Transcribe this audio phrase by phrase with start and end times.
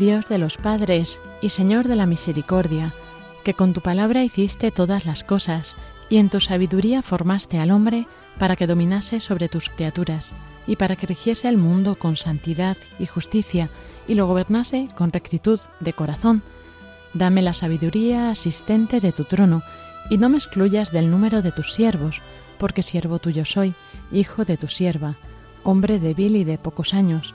[0.00, 2.94] Dios de los padres y Señor de la misericordia,
[3.44, 5.76] que con tu palabra hiciste todas las cosas,
[6.08, 8.06] y en tu sabiduría formaste al hombre
[8.38, 10.32] para que dominase sobre tus criaturas,
[10.66, 13.68] y para que rigiese el mundo con santidad y justicia,
[14.08, 16.42] y lo gobernase con rectitud de corazón.
[17.12, 19.62] Dame la sabiduría asistente de tu trono,
[20.08, 22.22] y no me excluyas del número de tus siervos,
[22.58, 23.74] porque siervo tuyo soy,
[24.10, 25.18] hijo de tu sierva,
[25.62, 27.34] hombre débil y de pocos años,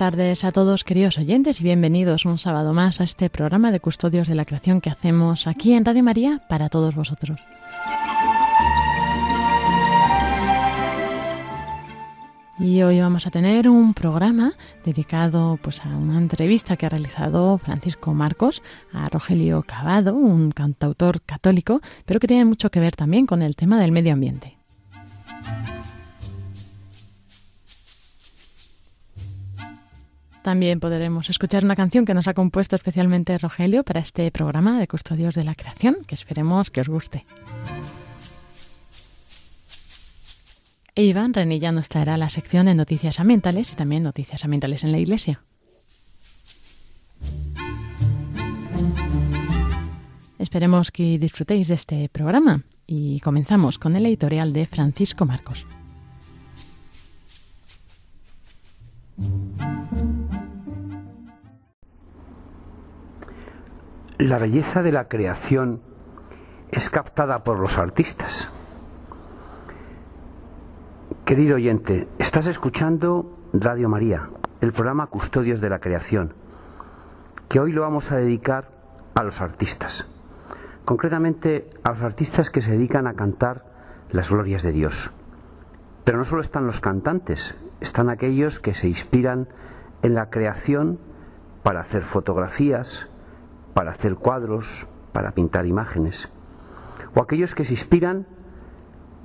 [0.00, 4.28] Tardes a todos, queridos oyentes, y bienvenidos un sábado más a este programa de Custodios
[4.28, 7.38] de la Creación que hacemos aquí en Radio María para todos vosotros.
[12.58, 14.54] Y hoy vamos a tener un programa
[14.86, 18.62] dedicado pues, a una entrevista que ha realizado Francisco Marcos
[18.94, 23.54] a Rogelio Cavado, un cantautor católico, pero que tiene mucho que ver también con el
[23.54, 24.59] tema del medio ambiente.
[30.50, 34.88] También podremos escuchar una canción que nos ha compuesto especialmente Rogelio para este programa de
[34.88, 37.24] Custodios de la Creación, que esperemos que os guste.
[40.96, 44.90] E Iván Renilla nos traerá la sección de noticias ambientales y también noticias ambientales en
[44.90, 45.40] la Iglesia.
[50.40, 55.64] Esperemos que disfrutéis de este programa y comenzamos con el editorial de Francisco Marcos.
[64.20, 65.80] La belleza de la creación
[66.70, 68.50] es captada por los artistas.
[71.24, 74.28] Querido oyente, estás escuchando Radio María,
[74.60, 76.34] el programa Custodios de la Creación,
[77.48, 78.68] que hoy lo vamos a dedicar
[79.14, 80.06] a los artistas,
[80.84, 83.64] concretamente a los artistas que se dedican a cantar
[84.10, 85.10] las glorias de Dios.
[86.04, 89.48] Pero no solo están los cantantes, están aquellos que se inspiran
[90.02, 90.98] en la creación
[91.62, 93.09] para hacer fotografías,
[93.74, 94.66] para hacer cuadros,
[95.12, 96.28] para pintar imágenes,
[97.14, 98.26] o aquellos que se inspiran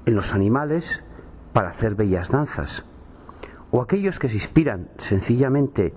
[0.05, 1.03] en los animales
[1.53, 2.85] para hacer bellas danzas,
[3.71, 5.93] o aquellos que se inspiran sencillamente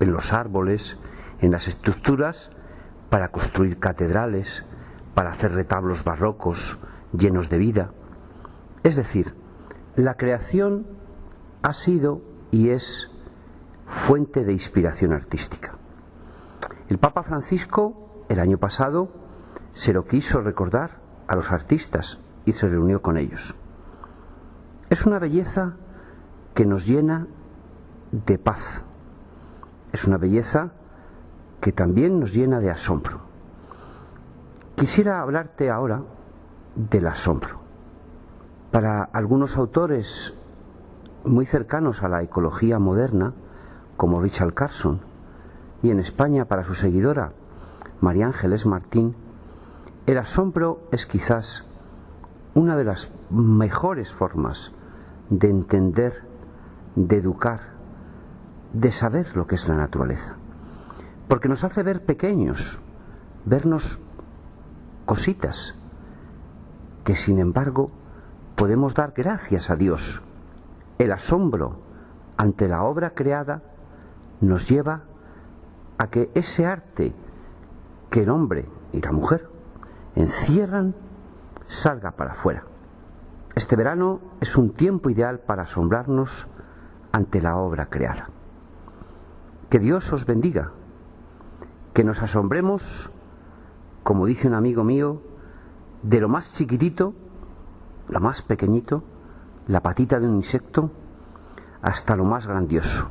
[0.00, 0.98] en los árboles,
[1.40, 2.50] en las estructuras,
[3.10, 4.64] para construir catedrales,
[5.14, 6.78] para hacer retablos barrocos
[7.12, 7.90] llenos de vida.
[8.82, 9.34] Es decir,
[9.96, 10.86] la creación
[11.62, 13.10] ha sido y es
[14.06, 15.76] fuente de inspiración artística.
[16.88, 19.08] El Papa Francisco, el año pasado,
[19.72, 23.54] se lo quiso recordar a los artistas y se reunió con ellos.
[24.90, 25.76] Es una belleza
[26.54, 27.26] que nos llena
[28.10, 28.82] de paz.
[29.92, 30.72] Es una belleza
[31.60, 33.20] que también nos llena de asombro.
[34.74, 36.02] Quisiera hablarte ahora
[36.74, 37.60] del asombro.
[38.70, 40.34] Para algunos autores
[41.24, 43.32] muy cercanos a la ecología moderna,
[43.96, 45.11] como Richard Carson,
[45.82, 47.32] y en España para su seguidora,
[48.00, 49.14] María Ángeles Martín,
[50.06, 51.64] el asombro es quizás
[52.54, 54.72] una de las mejores formas
[55.30, 56.22] de entender,
[56.94, 57.60] de educar,
[58.72, 60.36] de saber lo que es la naturaleza.
[61.28, 62.78] Porque nos hace ver pequeños,
[63.44, 63.98] vernos
[65.06, 65.74] cositas,
[67.04, 67.90] que sin embargo
[68.56, 70.22] podemos dar gracias a Dios.
[70.98, 71.80] El asombro
[72.36, 73.62] ante la obra creada
[74.40, 75.02] nos lleva
[76.02, 77.14] a que ese arte
[78.10, 79.48] que el hombre y la mujer
[80.16, 80.96] encierran
[81.68, 82.64] salga para afuera.
[83.54, 86.48] Este verano es un tiempo ideal para asombrarnos
[87.12, 88.30] ante la obra creada.
[89.70, 90.72] Que Dios os bendiga,
[91.94, 92.82] que nos asombremos,
[94.02, 95.22] como dice un amigo mío,
[96.02, 97.14] de lo más chiquitito,
[98.08, 99.04] lo más pequeñito,
[99.68, 100.90] la patita de un insecto,
[101.80, 103.08] hasta lo más grandioso,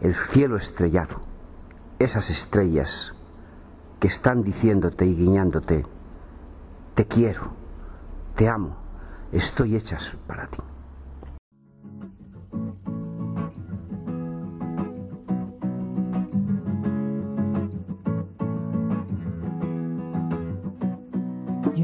[0.00, 1.33] el cielo estrellado,
[1.98, 3.12] esas estrellas
[4.00, 5.86] que están diciéndote y guiñándote,
[6.94, 7.52] te quiero,
[8.36, 8.76] te amo,
[9.32, 10.58] estoy hechas para ti.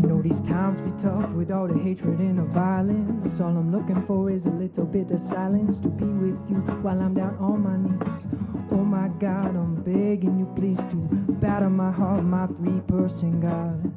[0.00, 3.38] You know these times be tough with all the hatred and the violence.
[3.38, 6.98] All I'm looking for is a little bit of silence to be with you while
[7.02, 8.26] I'm down on my knees.
[8.72, 10.96] Oh my God, I'm begging you please to
[11.42, 13.92] batter my heart, my three-person God.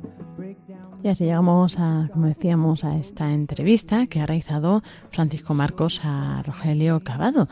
[1.04, 4.82] Y así llegamos a, como decíamos, a esta entrevista que ha realizado
[5.12, 7.50] Francisco Marcos a Rogelio Cavado,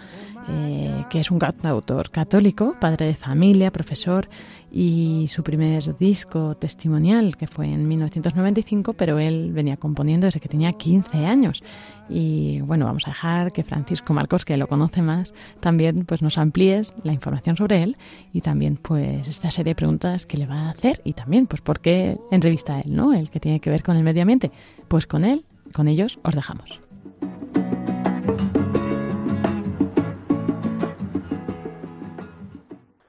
[0.47, 4.29] eh, que es un autor católico, padre de familia, profesor
[4.71, 10.47] y su primer disco testimonial, que fue en 1995, pero él venía componiendo desde que
[10.47, 11.61] tenía 15 años.
[12.09, 16.38] Y bueno, vamos a dejar que Francisco Marcos, que lo conoce más, también pues nos
[16.38, 17.98] amplíes la información sobre él
[18.33, 21.62] y también pues esta serie de preguntas que le va a hacer y también pues
[21.62, 23.13] por qué entrevista a él, ¿no?
[23.13, 24.51] El que tiene que ver con el medio ambiente.
[24.88, 26.81] Pues con él, con ellos os dejamos.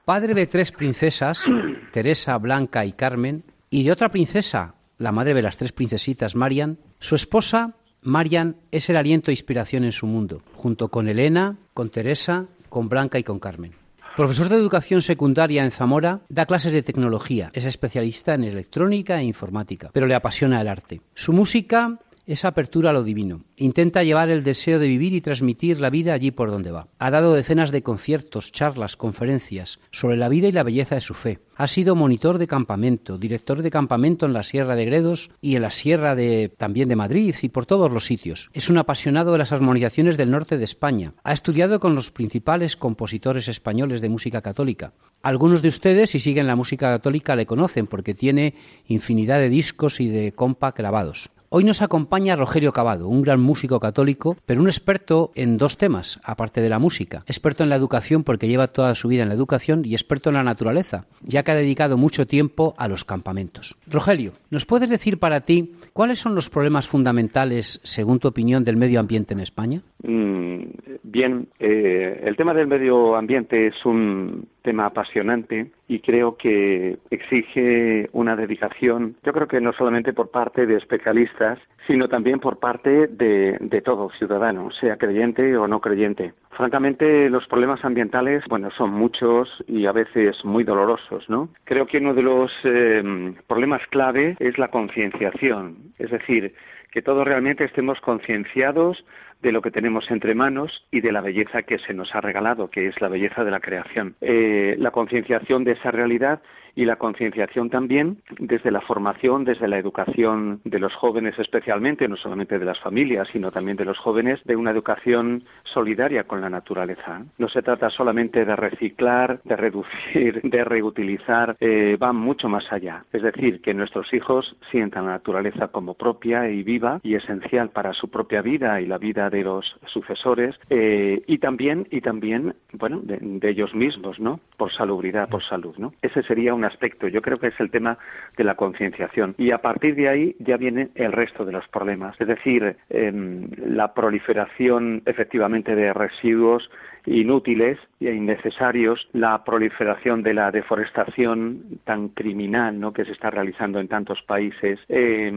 [0.05, 1.45] Padre de tres princesas,
[1.93, 6.77] Teresa, Blanca y Carmen, y de otra princesa, la madre de las tres princesitas, Marian,
[6.99, 11.89] su esposa, Marian, es el aliento e inspiración en su mundo, junto con Elena, con
[11.89, 13.73] Teresa, con Blanca y con Carmen.
[14.15, 19.23] Profesor de educación secundaria en Zamora, da clases de tecnología, es especialista en electrónica e
[19.23, 21.01] informática, pero le apasiona el arte.
[21.15, 23.43] Su música esa apertura a lo divino.
[23.57, 26.87] Intenta llevar el deseo de vivir y transmitir la vida allí por donde va.
[26.99, 31.13] Ha dado decenas de conciertos, charlas, conferencias sobre la vida y la belleza de su
[31.13, 31.39] fe.
[31.55, 35.61] Ha sido monitor de campamento, director de campamento en la Sierra de Gredos y en
[35.61, 38.49] la Sierra de también de Madrid y por todos los sitios.
[38.53, 41.13] Es un apasionado de las armonizaciones del norte de España.
[41.23, 44.93] Ha estudiado con los principales compositores españoles de música católica.
[45.21, 48.55] Algunos de ustedes, si siguen la música católica, le conocen porque tiene
[48.87, 51.29] infinidad de discos y de compa grabados.
[51.55, 56.19] Hoy nos acompaña Rogerio Cavado, un gran músico católico, pero un experto en dos temas,
[56.23, 57.23] aparte de la música.
[57.27, 60.35] Experto en la educación porque lleva toda su vida en la educación y experto en
[60.37, 63.75] la naturaleza, ya que ha dedicado mucho tiempo a los campamentos.
[63.85, 68.77] Rogelio, ¿nos puedes decir para ti cuáles son los problemas fundamentales, según tu opinión, del
[68.77, 69.83] medio ambiente en España?
[70.01, 70.63] Mm,
[71.03, 78.09] bien, eh, el tema del medio ambiente es un tema apasionante y creo que exige
[78.13, 83.07] una dedicación, yo creo que no solamente por parte de especialistas, sino también por parte
[83.07, 86.33] de, de todo ciudadano, sea creyente o no creyente.
[86.51, 91.49] Francamente, los problemas ambientales, bueno, son muchos y a veces muy dolorosos, ¿no?
[91.65, 96.53] Creo que uno de los eh, problemas clave es la concienciación, es decir,
[96.91, 99.03] que todos realmente estemos concienciados
[99.43, 102.69] de lo que tenemos entre manos y de la belleza que se nos ha regalado,
[102.69, 104.15] que es la belleza de la creación.
[104.21, 106.41] Eh, la concienciación de esa realidad
[106.75, 112.15] y la concienciación también desde la formación, desde la educación de los jóvenes especialmente, no
[112.15, 116.49] solamente de las familias, sino también de los jóvenes, de una educación solidaria con la
[116.49, 117.21] naturaleza.
[117.37, 123.05] No se trata solamente de reciclar, de reducir, de reutilizar, eh, va mucho más allá.
[123.13, 127.93] Es decir, que nuestros hijos sientan la naturaleza como propia y viva y esencial para
[127.93, 133.01] su propia vida y la vida de los sucesores eh, y también y también bueno
[133.03, 134.39] de, ellos mismos, ¿no?
[134.57, 135.93] Por salubridad, por salud, ¿no?
[136.01, 137.07] Ese sería un aspecto.
[137.07, 137.97] Yo creo que es el tema
[138.37, 139.35] de la concienciación.
[139.37, 142.19] Y a partir de ahí ya viene el resto de los problemas.
[142.21, 143.11] Es decir, eh,
[143.57, 146.69] la proliferación efectivamente de residuos
[147.05, 152.93] inútiles e innecesarios, la proliferación de la deforestación tan criminal ¿no?
[152.93, 155.31] que se está realizando en tantos países, eh,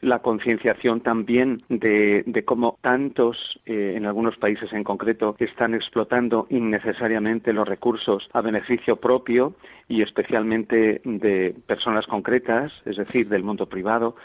[0.00, 6.46] la concienciación también de, de cómo tantos, eh, en algunos países en concreto, están explotando
[6.50, 9.54] innecesariamente los recursos a beneficio propio
[9.88, 14.16] y especialmente de personas concretas, es decir, del mundo privado,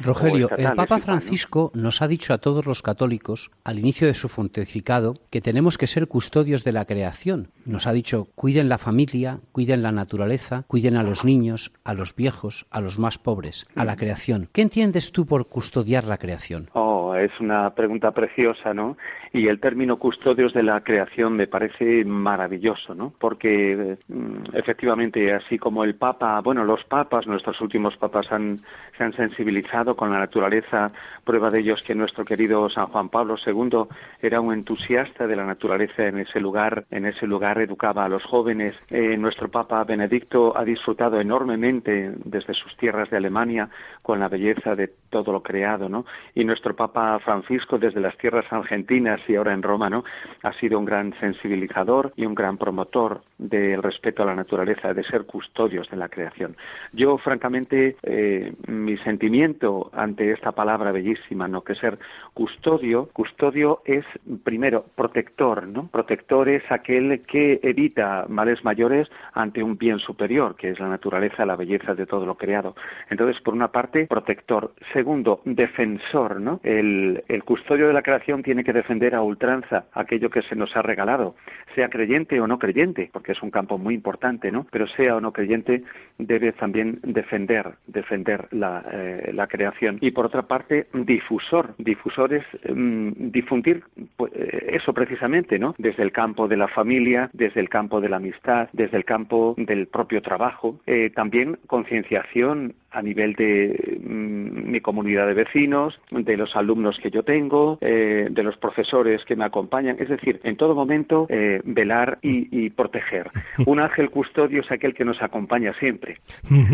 [0.00, 4.28] Rogelio, el Papa Francisco nos ha dicho a todos los católicos, al inicio de su
[4.28, 7.48] pontificado, que tenemos que ser custodios de la creación.
[7.64, 12.16] Nos ha dicho, cuiden la familia, cuiden la naturaleza, cuiden a los niños, a los
[12.16, 14.48] viejos, a los más pobres, a la creación.
[14.52, 16.70] ¿Qué entiendes tú por custodiar la creación?
[16.72, 18.96] Oh, es una pregunta preciosa, ¿no?
[19.34, 23.12] Y el término custodios de la creación me parece maravilloso, ¿no?
[23.18, 28.58] Porque mm, efectivamente, así como el Papa, bueno, los papas, nuestros últimos papas han,
[28.96, 30.86] se han sensibilizado con la naturaleza.
[31.24, 33.88] Prueba de ello es que nuestro querido San Juan Pablo II
[34.22, 36.84] era un entusiasta de la naturaleza en ese lugar.
[36.92, 38.76] En ese lugar educaba a los jóvenes.
[38.88, 43.68] Eh, nuestro Papa Benedicto ha disfrutado enormemente desde sus tierras de Alemania
[44.00, 46.06] con la belleza de todo lo creado, ¿no?
[46.36, 50.04] Y nuestro Papa Francisco desde las tierras argentinas y ahora en Roma, ¿no?
[50.42, 55.04] Ha sido un gran sensibilizador y un gran promotor del respeto a la naturaleza, de
[55.04, 56.56] ser custodios de la creación.
[56.92, 61.62] Yo, francamente, eh, mi sentimiento ante esta palabra bellísima, ¿no?
[61.62, 61.98] Que ser
[62.32, 64.04] custodio, custodio es
[64.44, 65.88] primero protector, ¿no?
[65.88, 71.44] Protector es aquel que evita males mayores ante un bien superior, que es la naturaleza,
[71.44, 72.74] la belleza de todo lo creado.
[73.10, 74.72] Entonces, por una parte, protector.
[74.92, 76.60] Segundo, defensor, ¿no?
[76.62, 80.76] El, el custodio de la creación tiene que defender a ultranza aquello que se nos
[80.76, 81.34] ha regalado,
[81.74, 84.66] sea creyente o no creyente, porque es un campo muy importante, ¿no?
[84.70, 85.82] Pero sea o no creyente,
[86.18, 92.44] debe también defender, defender la, eh, la creación y por otra parte difusor difusor es
[92.68, 93.82] mm, difundir
[94.16, 98.08] pues, eh, eso precisamente no desde el campo de la familia desde el campo de
[98.08, 104.70] la amistad desde el campo del propio trabajo eh, también concienciación a nivel de mm,
[104.70, 109.36] mi comunidad de vecinos, de los alumnos que yo tengo, eh, de los profesores que
[109.36, 109.96] me acompañan.
[109.98, 111.26] Es decir, en todo momento
[111.64, 113.30] velar y, y, proteger.
[113.66, 116.18] Un ángel custodio es aquel que nos acompaña siempre.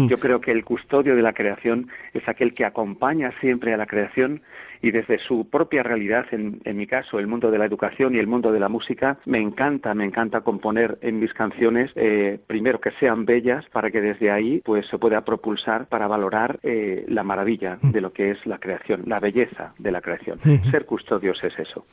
[0.09, 3.87] Yo creo que el custodio de la creación es aquel que acompaña siempre a la
[3.87, 4.43] creación
[4.83, 8.27] y desde su propia realidad, en, mi caso, el mundo de la educación y el
[8.27, 12.91] mundo de la música, me encanta, me encanta componer en mis canciones, eh, primero que
[12.99, 17.79] sean bellas, para que desde ahí pues se pueda propulsar para valorar eh, la maravilla
[17.83, 20.39] de lo que es la creación, la belleza de la creación.
[20.71, 21.85] Ser custodios es eso.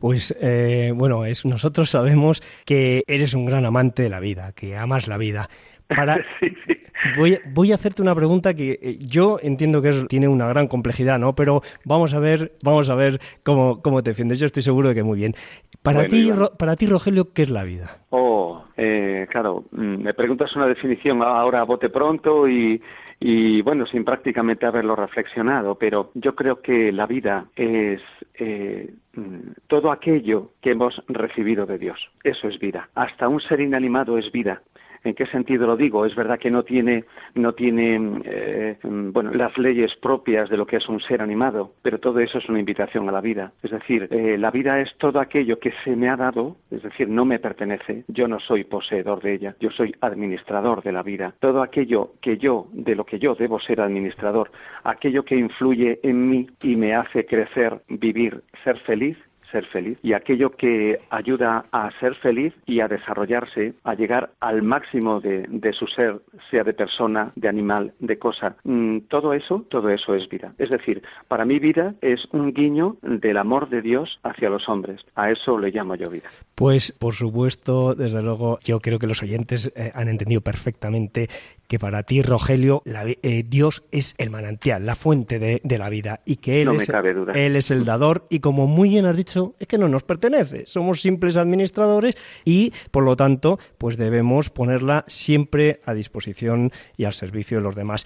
[0.00, 4.76] Pues eh, bueno, es, nosotros sabemos que eres un gran amante de la vida, que
[4.76, 5.48] amas la vida.
[5.88, 6.18] Para...
[7.16, 11.18] Voy, voy, a hacerte una pregunta que eh, yo entiendo que tiene una gran complejidad,
[11.18, 11.34] ¿no?
[11.36, 14.40] Pero vamos a ver, vamos a ver cómo, cómo te defiendes.
[14.40, 15.34] Yo estoy seguro de que muy bien.
[15.82, 16.28] Para ti,
[16.58, 17.98] para ti, Rogelio, ¿qué es la vida?
[18.10, 22.82] Oh, eh, claro, mm, me preguntas una definición ahora a bote pronto y,
[23.20, 28.00] y bueno, sin prácticamente haberlo reflexionado, pero yo creo que la vida es
[28.34, 31.98] eh, mm, todo aquello que hemos recibido de Dios.
[32.22, 32.88] Eso es vida.
[32.94, 34.62] Hasta un ser inanimado es vida.
[35.04, 36.04] ¿En qué sentido lo digo?
[36.04, 40.76] Es verdad que no tiene, no tiene eh, bueno, las leyes propias de lo que
[40.76, 43.52] es un ser animado, pero todo eso es una invitación a la vida.
[43.62, 47.08] Es decir, eh, la vida es todo aquello que se me ha dado, es decir,
[47.08, 51.34] no me pertenece, yo no soy poseedor de ella, yo soy administrador de la vida.
[51.40, 54.50] Todo aquello que yo, de lo que yo debo ser administrador,
[54.84, 59.16] aquello que influye en mí y me hace crecer, vivir, ser feliz,
[59.50, 64.62] ser feliz y aquello que ayuda a ser feliz y a desarrollarse, a llegar al
[64.62, 68.56] máximo de, su ser, sea de persona, de animal, de cosa.
[68.64, 70.52] Mm, todo eso, todo eso es vida.
[70.58, 75.00] Es decir, para mí vida es un guiño del amor de Dios hacia los hombres.
[75.14, 76.28] A eso le llamo yo vida.
[76.54, 81.28] Pues, por supuesto, desde luego, yo creo que los oyentes eh, han entendido perfectamente
[81.68, 86.36] que para ti, Rogelio, eh, Dios es el manantial, la fuente de, la vida y
[86.36, 86.90] que él, es,
[87.34, 90.64] él es el dador y como muy bien has dicho, es que no nos pertenece,
[90.66, 92.14] somos simples administradores
[92.44, 97.74] y por lo tanto pues debemos ponerla siempre a disposición y al servicio de los
[97.74, 98.04] demás.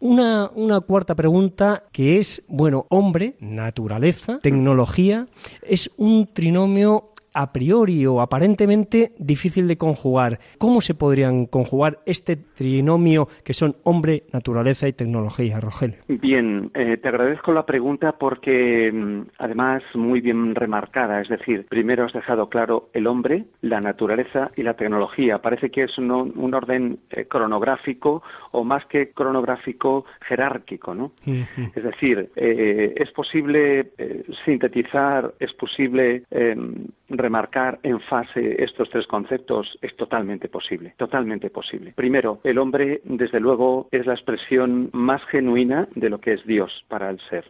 [0.00, 5.26] Una, una, cuarta pregunta que es, bueno, hombre, naturaleza, tecnología,
[5.62, 10.40] es un trinomio a priori o aparentemente difícil de conjugar.
[10.58, 15.98] ¿Cómo se podrían conjugar este trinomio que son hombre, naturaleza y tecnología, Rogelio?
[16.08, 21.20] Bien, eh, te agradezco la pregunta porque mm, además muy bien remarcada.
[21.20, 25.38] Es decir, primero has dejado claro el hombre, la naturaleza y la tecnología.
[25.38, 26.10] Parece que es un,
[26.54, 31.12] orden eh, cronográfico o más que cronográfico jerárquico, ¿no?
[31.24, 33.92] Es decir, eh, es posible
[34.44, 36.86] sintetizar, es posible em,
[37.28, 41.92] remarcar en fase estos tres conceptos es totalmente posible, totalmente posible.
[41.94, 46.72] Primero, el hombre, desde luego, es la expresión más genuina de lo que es Dios
[46.88, 47.44] para el ser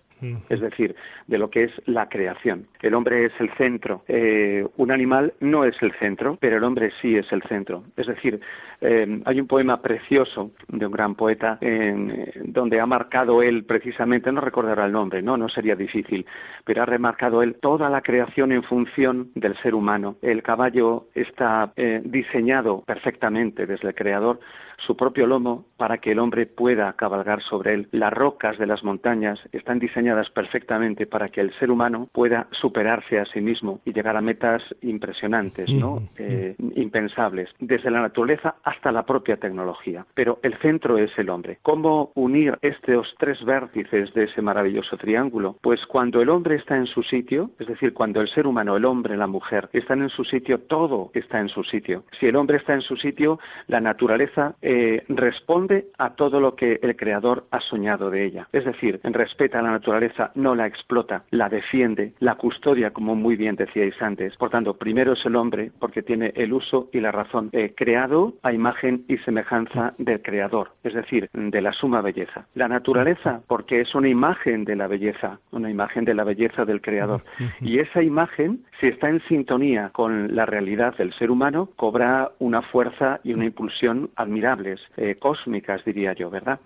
[0.48, 0.94] es decir,
[1.26, 2.66] de lo que es la creación.
[2.80, 4.02] El hombre es el centro.
[4.08, 7.84] Eh, un animal no es el centro, pero el hombre sí es el centro.
[7.96, 8.40] Es decir,
[8.80, 14.32] eh, hay un poema precioso de un gran poeta en, donde ha marcado él precisamente,
[14.32, 16.26] no recordará el nombre, no, no sería difícil,
[16.64, 20.16] pero ha remarcado él toda la creación en función del ser humano.
[20.22, 24.40] El caballo está eh, diseñado perfectamente desde el creador
[24.86, 27.88] su propio lomo para que el hombre pueda cabalgar sobre él.
[27.92, 33.18] Las rocas de las montañas están diseñadas perfectamente para que el ser humano pueda superarse
[33.18, 35.98] a sí mismo y llegar a metas impresionantes, ¿no?
[36.16, 40.06] Eh, impensables, desde la naturaleza hasta la propia tecnología.
[40.14, 41.58] Pero el centro es el hombre.
[41.62, 45.56] ¿Cómo unir estos tres vértices de ese maravilloso triángulo?
[45.60, 48.84] Pues cuando el hombre está en su sitio, es decir, cuando el ser humano, el
[48.84, 52.04] hombre, la mujer, están en su sitio, todo está en su sitio.
[52.18, 56.78] Si el hombre está en su sitio, la naturaleza eh, responde a todo lo que
[56.82, 58.48] el Creador ha soñado de ella.
[58.52, 63.34] Es decir, respeta a la naturaleza, no la explota, la defiende, la custodia, como muy
[63.36, 64.36] bien decíais antes.
[64.36, 68.34] Por tanto, primero es el hombre, porque tiene el uso y la razón, eh, creado
[68.42, 72.46] a imagen y semejanza del Creador, es decir, de la suma belleza.
[72.54, 76.82] La naturaleza, porque es una imagen de la belleza, una imagen de la belleza del
[76.82, 77.22] Creador.
[77.62, 82.62] Y esa imagen, si está en sintonía con la realidad del ser humano, cobra una
[82.62, 86.60] fuerza y una impulsión admirable eh, cósmicas, diría yo, ¿verdad?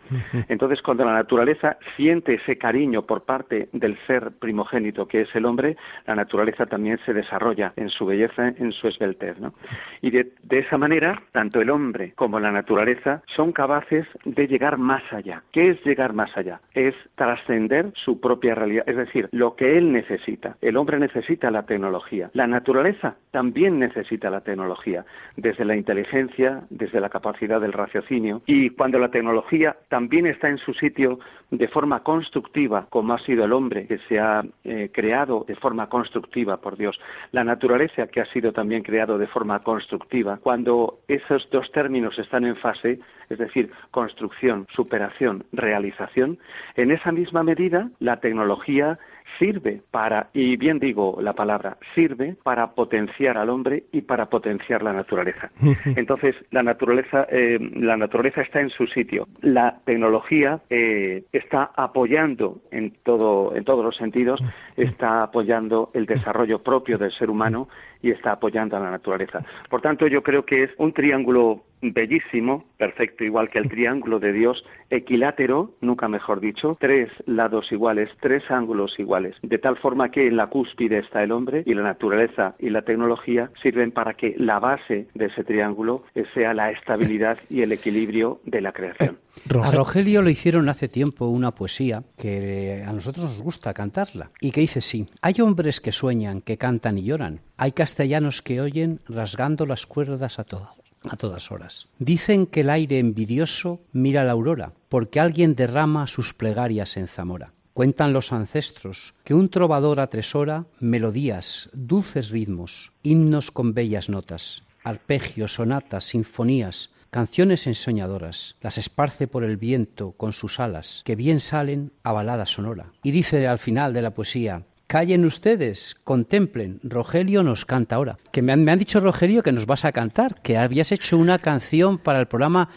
[0.49, 5.47] Entonces, cuando la naturaleza siente ese cariño por parte del ser primogénito que es el
[5.47, 9.55] hombre, la naturaleza también se desarrolla en su belleza, en su esbeltez, ¿no?
[10.01, 15.03] Y de, esa manera, tanto el hombre como la naturaleza son capaces de llegar más
[15.13, 15.43] allá.
[15.53, 16.61] ¿Qué es llegar más allá?
[16.75, 20.57] Es trascender su propia realidad, es decir, lo que él necesita.
[20.61, 22.02] El hombre necesita la tecnología.
[22.33, 25.05] La naturaleza también necesita la tecnología,
[25.37, 28.43] desde la inteligencia, desde la capacidad del raciocinio.
[28.47, 31.19] Y cuando la tecnología también está en su sitio
[31.51, 35.89] de forma constructiva, como ha sido el hombre que se ha eh, creado de forma
[35.89, 36.99] constructiva por Dios,
[37.33, 42.45] la naturaleza que ha sido también creado de forma constructiva, cuando esos dos términos están
[42.45, 46.39] en fase, es decir, construcción, superación, realización,
[46.77, 48.99] en esa misma medida la tecnología
[49.39, 54.83] sirve para, y bien digo la palabra, sirve para potenciar al hombre y para potenciar
[54.83, 55.51] la naturaleza.
[55.97, 59.29] Entonces, la naturaleza, eh, la naturaleza está en su sitio.
[59.41, 64.41] La tecnología eh, está apoyando en todo, en todos los sentidos,
[64.77, 67.69] está apoyando el desarrollo propio del ser humano
[68.03, 69.45] y está apoyando a la naturaleza.
[69.69, 74.33] Por tanto, yo creo que es un triángulo bellísimo, perfecto, igual que el triángulo de
[74.33, 80.29] Dios, equilátero, nunca mejor dicho, tres lados iguales, tres ángulos iguales, de tal forma que
[80.29, 84.35] en la cúspide está el hombre y la naturaleza y la tecnología sirven para que
[84.39, 89.19] la base de ese triángulo sea la estabilidad y el equilibrio de la creación.
[89.63, 94.53] A Rogelio le hicieron hace tiempo una poesía que a nosotros nos gusta cantarla y
[94.53, 99.01] que dice sí, hay hombres que sueñan, que cantan y lloran, hay castellanos que oyen
[99.09, 101.89] rasgando las cuerdas a todos a todas horas.
[101.99, 107.53] Dicen que el aire envidioso mira la aurora, porque alguien derrama sus plegarias en Zamora.
[107.75, 115.55] Cuentan los ancestros que un trovador atresora melodías, dulces ritmos, himnos con bellas notas, arpegios,
[115.55, 121.93] sonatas, sinfonías, canciones ensoñadoras, las esparce por el viento con sus alas, que bien salen
[122.03, 122.93] a balada sonora.
[123.03, 126.81] Y dice al final de la poesía, callen ustedes, contemplen.
[126.83, 128.19] Rogelio nos canta ahora.
[128.33, 131.19] Que me han, me han dicho, Rogelio, que nos vas a cantar, que habías hecho
[131.19, 132.69] una canción para el programa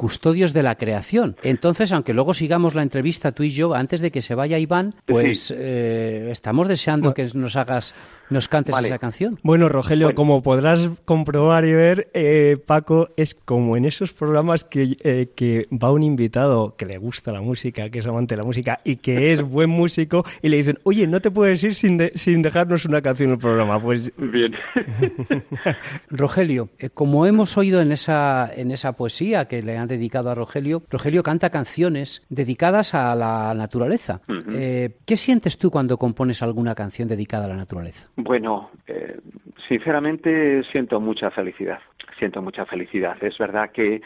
[0.00, 1.36] custodios de la creación.
[1.42, 4.94] Entonces, aunque luego sigamos la entrevista tú y yo, antes de que se vaya Iván,
[5.04, 7.94] pues eh, estamos deseando que nos hagas,
[8.30, 9.38] nos cantes esa canción.
[9.42, 14.96] Bueno, Rogelio, como podrás comprobar y ver, eh, Paco es como en esos programas que,
[15.00, 18.46] eh, que va un invitado que le gusta la música, que es amante de la
[18.46, 22.00] música y que es buen músico y le dicen, oye, no te puedes ir sin,
[22.14, 23.78] sin dejarnos una canción en el programa.
[23.78, 24.54] Pues bien.
[26.08, 30.82] Rogelio, como hemos oído en esa en esa poesía que le han dedicado a Rogelio.
[30.90, 34.20] Rogelio canta canciones dedicadas a la naturaleza.
[34.52, 38.08] Eh, ¿Qué sientes tú cuando compones alguna canción dedicada a la naturaleza?
[38.16, 39.20] Bueno, eh,
[39.68, 41.80] sinceramente siento mucha felicidad.
[42.18, 43.22] Siento mucha felicidad.
[43.22, 44.00] Es verdad que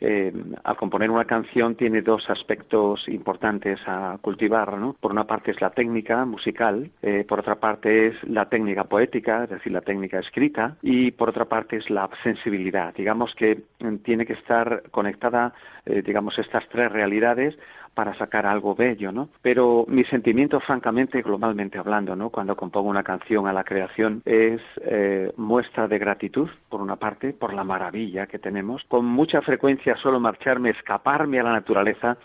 [0.00, 0.32] eh,
[0.64, 4.94] al componer una canción tiene dos aspectos importantes a cultivar, ¿no?
[4.98, 9.44] Por una parte es la técnica musical, eh, por otra parte es la técnica poética,
[9.44, 12.94] es decir, la técnica escrita, y por otra parte es la sensibilidad.
[12.94, 15.52] Digamos que mm, tiene que estar conectada,
[15.84, 17.56] eh, digamos, estas tres realidades
[17.94, 19.28] para sacar algo bello, ¿no?
[19.42, 22.30] Pero mi sentimiento, francamente, globalmente hablando, ¿no?
[22.30, 27.32] Cuando compongo una canción a la creación es eh, muestra de gratitud, por una parte,
[27.32, 28.82] por la maravilla que tenemos.
[28.88, 32.16] Con mucha frecuencia solo marcharme, escaparme a la naturaleza.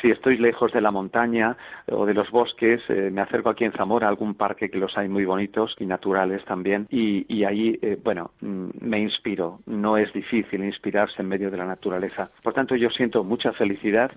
[0.00, 1.56] Si estoy lejos de la montaña
[1.88, 4.96] o de los bosques, eh, me acerco aquí en Zamora a algún parque que los
[4.98, 6.86] hay muy bonitos y naturales también.
[6.90, 9.60] Y, y ahí, eh, bueno, mm, me inspiro.
[9.66, 12.30] No es difícil inspirarse en medio de la naturaleza.
[12.42, 14.10] Por tanto, yo siento mucha felicidad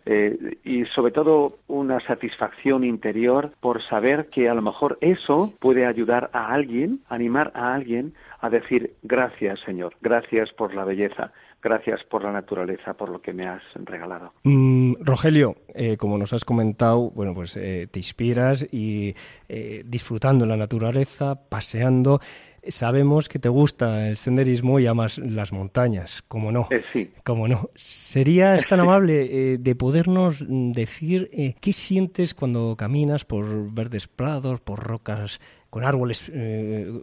[0.63, 6.29] y sobre todo una satisfacción interior por saber que a lo mejor eso puede ayudar
[6.34, 11.31] a alguien, animar a alguien a decir gracias Señor, gracias por la belleza,
[11.62, 14.34] gracias por la naturaleza, por lo que me has regalado.
[14.43, 19.15] Mm, Rogelio, eh, como nos has comentado, bueno, pues eh, te inspiras y
[19.49, 22.19] eh, disfrutando la naturaleza, paseando.
[22.67, 26.67] Sabemos que te gusta el senderismo y amas las montañas, como no.
[26.71, 27.12] Eh, sí.
[27.23, 27.69] Como no.
[27.75, 34.62] ¿Serías tan amable eh, de podernos decir eh, qué sientes cuando caminas por verdes prados,
[34.62, 35.39] por rocas
[35.75, 36.31] con árboles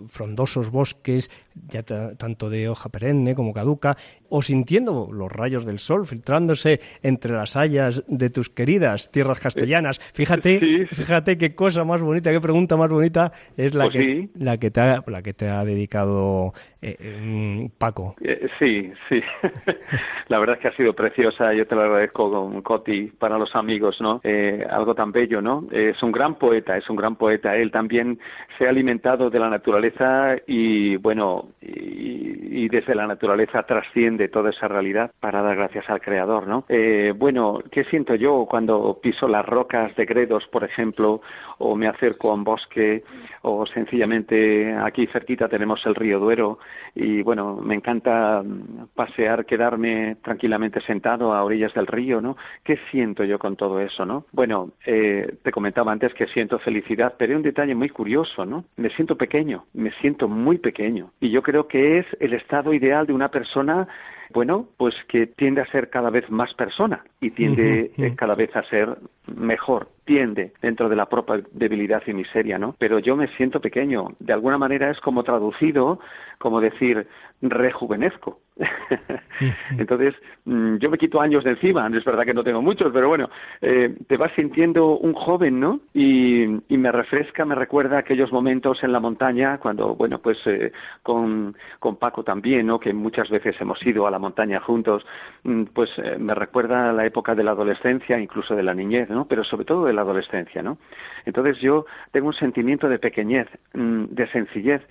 [0.08, 1.28] frondosos, bosques,
[1.68, 3.98] ya tanto de hoja perenne como caduca,
[4.30, 9.98] o sintiendo los rayos del sol filtrándose entre las hayas de tus queridas tierras castellanas?
[10.14, 14.30] Fíjate, fíjate qué cosa más bonita, qué pregunta más bonita es la Pues que sí.
[14.36, 18.16] la que te ha, la que te ha dedicado eh, eh, Paco.
[18.22, 19.20] Eh, sí, sí.
[20.28, 21.52] la verdad es que ha sido preciosa.
[21.52, 24.20] Yo te lo agradezco con Coti para los amigos, ¿no?
[24.24, 25.66] Eh, algo tan bello, ¿no?
[25.70, 27.56] es un gran poeta, es un gran poeta.
[27.56, 28.18] Él también
[28.58, 34.50] se ha alimentado de la naturaleza y, bueno, y, y desde la naturaleza trasciende toda
[34.50, 36.64] esa realidad para dar gracias al Creador, ¿no?
[36.68, 41.22] Eh, bueno, ¿qué siento yo cuando piso las rocas de Gredos, por ejemplo,
[41.58, 43.04] o me acerco a un bosque,
[43.42, 46.58] o sencillamente aquí cerquita tenemos el río Duero
[46.94, 52.36] y, bueno, me encanta mm, pasear, quedarme tranquilamente sentado a orillas del río, ¿no?
[52.62, 54.26] ¿Qué siento yo con todo eso, no?
[54.32, 58.51] Bueno, eh, te comentaba antes que siento felicidad, pero hay un detalle muy curioso, ¿no?
[58.76, 61.10] Me siento pequeño, me siento muy pequeño.
[61.20, 63.88] Y yo creo que es el estado ideal de una persona
[64.32, 68.62] bueno, pues que tiende a ser cada vez más persona y tiende cada vez a
[68.64, 72.74] ser mejor, tiende dentro de la propia debilidad y miseria, ¿no?
[72.78, 74.08] Pero yo me siento pequeño.
[74.18, 76.00] De alguna manera es como traducido,
[76.38, 77.06] como decir,
[77.40, 78.38] rejuvenezco.
[79.78, 83.08] Entonces, mm, yo me quito años de encima, es verdad que no tengo muchos, pero
[83.08, 85.80] bueno, eh, te vas sintiendo un joven, ¿no?
[85.94, 90.72] Y, y, me refresca, me recuerda aquellos momentos en la montaña, cuando, bueno, pues eh,
[91.02, 92.78] con, con Paco también, ¿no?
[92.78, 95.04] Que muchas veces hemos ido a la montaña juntos,
[95.44, 99.26] mm, pues eh, me recuerda la época de la adolescencia, incluso de la niñez, ¿no?
[99.26, 100.78] Pero sobre todo de la adolescencia, ¿no?
[101.24, 104.82] Entonces yo tengo un sentimiento de pequeñez, mm, de sencillez.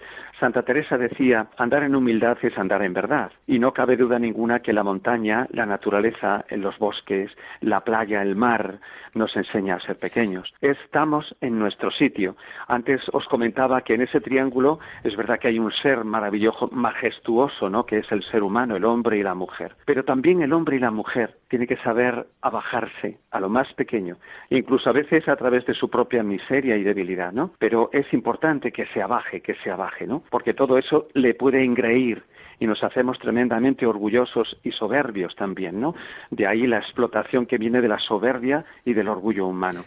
[0.41, 3.31] Santa Teresa decía, andar en humildad es andar en verdad.
[3.45, 8.35] Y no cabe duda ninguna que la montaña, la naturaleza, los bosques, la playa, el
[8.35, 8.79] mar,
[9.13, 10.51] nos enseña a ser pequeños.
[10.61, 12.35] Estamos en nuestro sitio.
[12.67, 17.69] Antes os comentaba que en ese triángulo es verdad que hay un ser maravilloso, majestuoso,
[17.69, 17.85] ¿no?
[17.85, 19.75] Que es el ser humano, el hombre y la mujer.
[19.85, 24.17] Pero también el hombre y la mujer tiene que saber abajarse a lo más pequeño,
[24.49, 27.51] incluso a veces a través de su propia miseria y debilidad, ¿no?
[27.59, 30.23] Pero es importante que se abaje, que se abaje, ¿no?
[30.31, 32.23] Porque todo eso le puede engreír
[32.59, 35.93] y nos hacemos tremendamente orgullosos y soberbios también, ¿no?
[36.29, 39.83] De ahí la explotación que viene de la soberbia y del orgullo humano.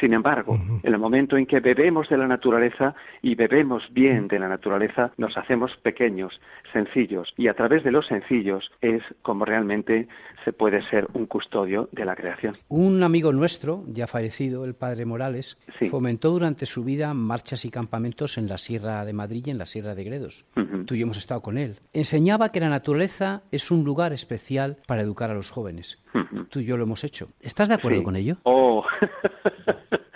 [0.00, 4.38] Sin embargo, en el momento en que bebemos de la naturaleza y bebemos bien de
[4.38, 6.40] la naturaleza, nos hacemos pequeños,
[6.72, 10.08] sencillos, y a través de los sencillos es como realmente
[10.44, 12.56] se puede ser un custodio de la creación.
[12.68, 15.58] Un amigo nuestro, ya fallecido, el padre Morales,
[15.90, 19.66] fomentó durante su vida marchas y campamentos en la Sierra de Madrid y en la
[19.66, 20.44] Sierra de Gredos.
[20.86, 21.76] Tú y yo hemos estado con él.
[21.92, 26.02] Enseñaba que la naturaleza es un lugar especial para educar a los jóvenes.
[26.50, 27.28] Tú y yo lo hemos hecho.
[27.40, 28.36] ¿Estás de acuerdo con ello?
[28.42, 28.84] Oh.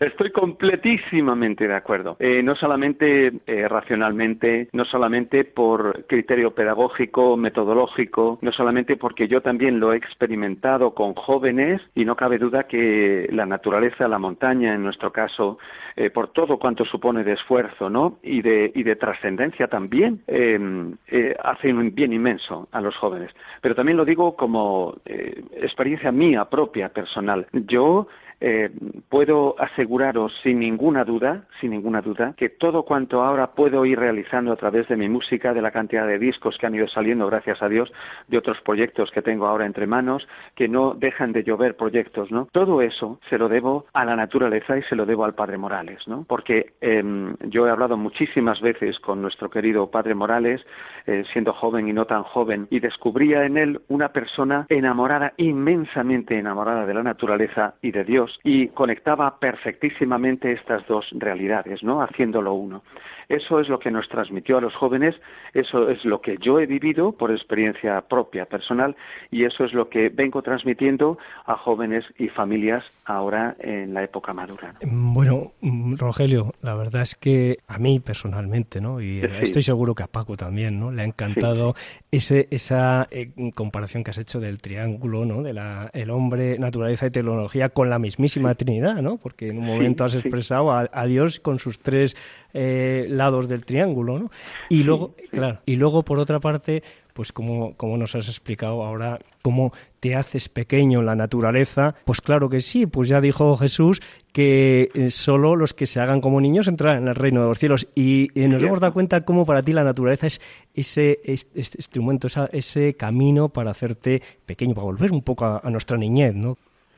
[0.00, 2.16] Estoy completísimamente de acuerdo.
[2.20, 9.42] Eh, no solamente eh, racionalmente, no solamente por criterio pedagógico, metodológico, no solamente porque yo
[9.42, 14.74] también lo he experimentado con jóvenes y no cabe duda que la naturaleza, la montaña,
[14.74, 15.58] en nuestro caso,
[15.96, 18.20] eh, por todo cuanto supone de esfuerzo, ¿no?
[18.22, 20.96] Y de, y de trascendencia también, em,
[21.44, 23.30] hace un bien inmenso a los jóvenes.
[23.60, 27.46] Pero también lo digo como experiencia mía propia, personal.
[27.52, 28.06] Yo
[28.40, 28.70] eh,
[29.08, 34.52] puedo aseguraros sin ninguna duda, sin ninguna duda, que todo cuanto ahora puedo ir realizando
[34.52, 37.62] a través de mi música, de la cantidad de discos que han ido saliendo, gracias
[37.62, 37.92] a Dios,
[38.28, 42.48] de otros proyectos que tengo ahora entre manos, que no dejan de llover proyectos, ¿no?
[42.52, 46.06] Todo eso se lo debo a la naturaleza y se lo debo al Padre Morales,
[46.06, 46.24] ¿no?
[46.26, 50.60] Porque em, yo he hablado muchísimas veces con nuestro querido Padre Morales,
[51.06, 56.38] eh, siendo joven y no tan joven, y descubría en él una persona enamorada, inmensamente
[56.38, 62.02] enamorada de la naturaleza y de Dios, y conectaba perfectísimamente estas dos realidades, ¿no?
[62.02, 62.82] Haciéndolo uno.
[63.30, 65.14] Eso es lo que nos transmitió a los jóvenes,
[65.54, 68.96] eso es lo que yo he vivido por experiencia propia, personal,
[69.30, 71.16] y eso es lo que vengo transmitiendo
[71.46, 74.74] a jóvenes y familias ahora en la época madura.
[74.82, 75.52] Bueno,
[75.96, 79.00] Rogelio, la verdad es que a mí personalmente, ¿no?
[79.00, 80.90] Y estoy seguro que a Paco también, ¿no?
[80.90, 81.74] Le ha encantado
[82.10, 85.42] ese, esa eh, comparación que has hecho del triángulo, ¿no?
[85.42, 89.18] De la, el hombre, naturaleza y tecnología con la mismísima Trinidad, ¿no?
[89.18, 92.16] Porque en un momento has expresado a, a, Dios con sus tres
[92.54, 94.30] eh, lados del triángulo, ¿no?
[94.70, 99.18] Y luego, claro, y luego por otra parte, pues como, como nos has explicado ahora,
[99.42, 104.00] cómo te haces pequeño en la naturaleza, pues claro que sí, pues ya dijo Jesús
[104.32, 107.58] que eh, solo los que se hagan como niños entrarán en el reino de los
[107.58, 107.88] cielos.
[107.94, 110.40] Y, nos hemos dado cuenta cómo para ti la naturaleza es
[110.74, 111.20] ese,
[111.54, 116.56] instrumento, ese camino para hacerte pequeño, para volver un poco a, nuestra niñez, ¿no?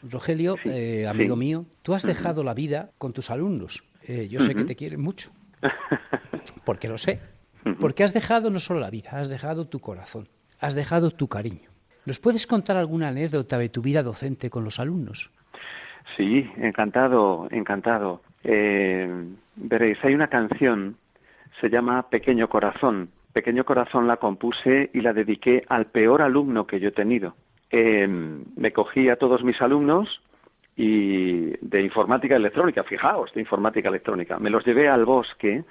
[0.08, 3.82] Rogelio, eh, amigo mío, tú has dejado la vida con tus alumnos.
[4.06, 5.30] Eh, yo sé que te quieren mucho.
[6.64, 7.20] Porque lo sé.
[7.80, 10.28] Porque has dejado no solo la vida, has dejado tu corazón,
[10.60, 11.70] has dejado tu cariño.
[12.04, 15.30] ¿Nos puedes contar alguna anécdota de tu vida docente con los alumnos?
[16.16, 18.22] Sí, encantado, encantado.
[18.42, 19.08] Eh,
[19.54, 20.96] veréis, hay una canción,
[21.60, 23.10] se llama Pequeño Corazón.
[23.32, 27.36] Pequeño Corazón la compuse y la dediqué al peor alumno que yo he tenido.
[27.70, 30.20] Eh, me cogí a todos mis alumnos
[30.76, 34.38] y de informática electrónica, fijaos, de informática electrónica.
[34.38, 35.64] Me los llevé al bosque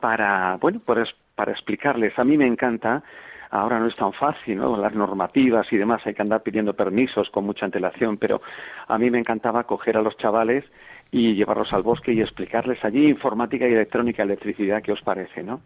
[0.00, 2.18] para, bueno, pues para explicarles.
[2.18, 3.02] A mí me encanta,
[3.50, 4.76] ahora no es tan fácil, ¿no?
[4.76, 8.42] Las normativas y demás, hay que andar pidiendo permisos con mucha antelación, pero
[8.88, 10.64] a mí me encantaba coger a los chavales
[11.12, 15.60] y llevarlos al bosque y explicarles allí informática y electrónica, electricidad, ¿qué os parece, no?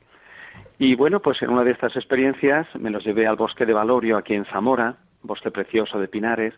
[0.79, 4.17] Y bueno, pues en una de estas experiencias me los llevé al bosque de Valorio,
[4.17, 6.55] aquí en Zamora, bosque precioso de Pinares,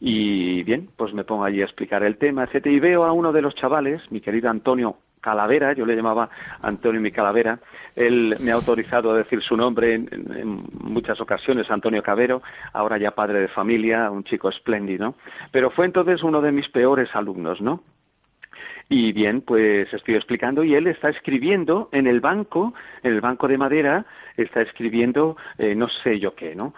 [0.00, 2.66] y bien, pues me pongo allí a explicar el tema, etc.
[2.66, 6.28] Y veo a uno de los chavales, mi querido Antonio Calavera, yo le llamaba
[6.60, 7.60] Antonio mi Calavera,
[7.94, 13.12] él me ha autorizado a decir su nombre en, muchas ocasiones, Antonio Cabero, ahora ya
[13.12, 15.14] padre de familia, un chico espléndido,
[15.52, 17.82] pero fue entonces uno de mis peores alumnos, ¿no?
[18.88, 23.46] Y bien, pues estoy explicando y él está escribiendo en el banco, en el banco
[23.46, 24.04] de madera,
[24.36, 26.74] está escribiendo eh, no sé yo qué, ¿no?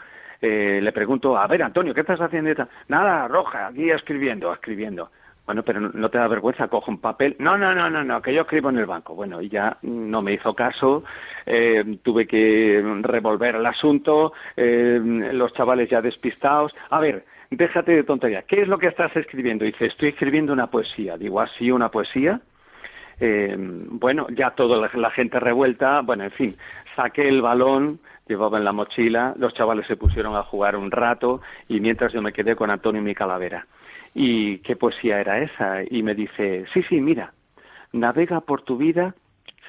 [0.46, 2.68] Eh, le pregunto, a ver, Antonio, ¿qué estás haciendo?
[2.88, 5.08] Nada, Roja, aquí escribiendo, escribiendo.
[5.46, 7.34] Bueno, pero no te da vergüenza, cojo un papel.
[7.38, 9.14] No, no, no, no, no, que yo escribo en el banco.
[9.14, 11.02] Bueno, y ya no me hizo caso,
[11.46, 15.00] eh, tuve que revolver el asunto, eh,
[15.32, 16.74] los chavales ya despistados.
[16.90, 18.42] A ver, déjate de tontería.
[18.42, 19.64] ¿Qué es lo que estás escribiendo?
[19.64, 21.16] Dice, estoy escribiendo una poesía.
[21.16, 22.38] Digo, ¿así una poesía?
[23.20, 26.56] Bueno, ya toda la gente revuelta, bueno, en fin,
[26.96, 31.40] saqué el balón, llevaba en la mochila, los chavales se pusieron a jugar un rato
[31.68, 33.66] y mientras yo me quedé con Antonio y mi calavera.
[34.14, 35.82] ¿Y qué poesía era esa?
[35.88, 37.32] Y me dice, sí, sí, mira,
[37.92, 39.14] navega por tu vida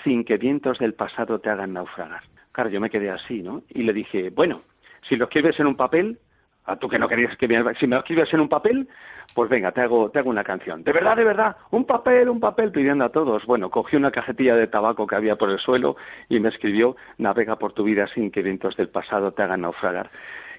[0.03, 2.21] sin que vientos del pasado te hagan naufragar.
[2.51, 3.63] Claro, yo me quedé así, ¿no?
[3.69, 4.61] Y le dije, bueno,
[5.09, 6.19] si lo escribes en un papel,
[6.65, 8.87] a tú que no querías que me, si me lo escribes en un papel,
[9.33, 10.83] pues venga, te hago, te hago una canción.
[10.83, 13.45] De verdad, de verdad, un papel, un papel, pidiendo a todos.
[13.45, 15.95] Bueno, cogí una cajetilla de tabaco que había por el suelo
[16.29, 20.09] y me escribió, navega por tu vida sin que vientos del pasado te hagan naufragar.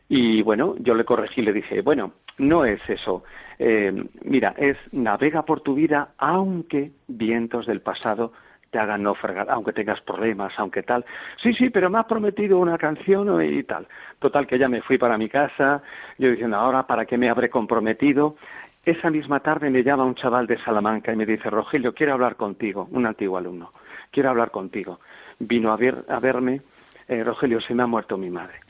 [0.09, 3.25] Y bueno, yo le corregí, le dije, bueno, no es eso.
[3.59, 3.93] Eh,
[4.23, 8.33] mira, es navega por tu vida aunque vientos del pasado
[8.77, 11.03] te hagan naufragar, aunque tengas problemas, aunque tal.
[11.43, 13.87] Sí, sí, pero me has prometido una canción y tal.
[14.19, 15.83] Total, que ya me fui para mi casa,
[16.19, 18.37] yo diciendo, ahora, ¿para qué me habré comprometido?
[18.85, 22.37] Esa misma tarde me llama un chaval de Salamanca y me dice, Rogelio, quiero hablar
[22.37, 23.73] contigo, un antiguo alumno,
[24.11, 25.01] quiero hablar contigo.
[25.39, 26.61] Vino a, ver, a verme,
[27.09, 28.61] eh, Rogelio, se me ha muerto mi madre.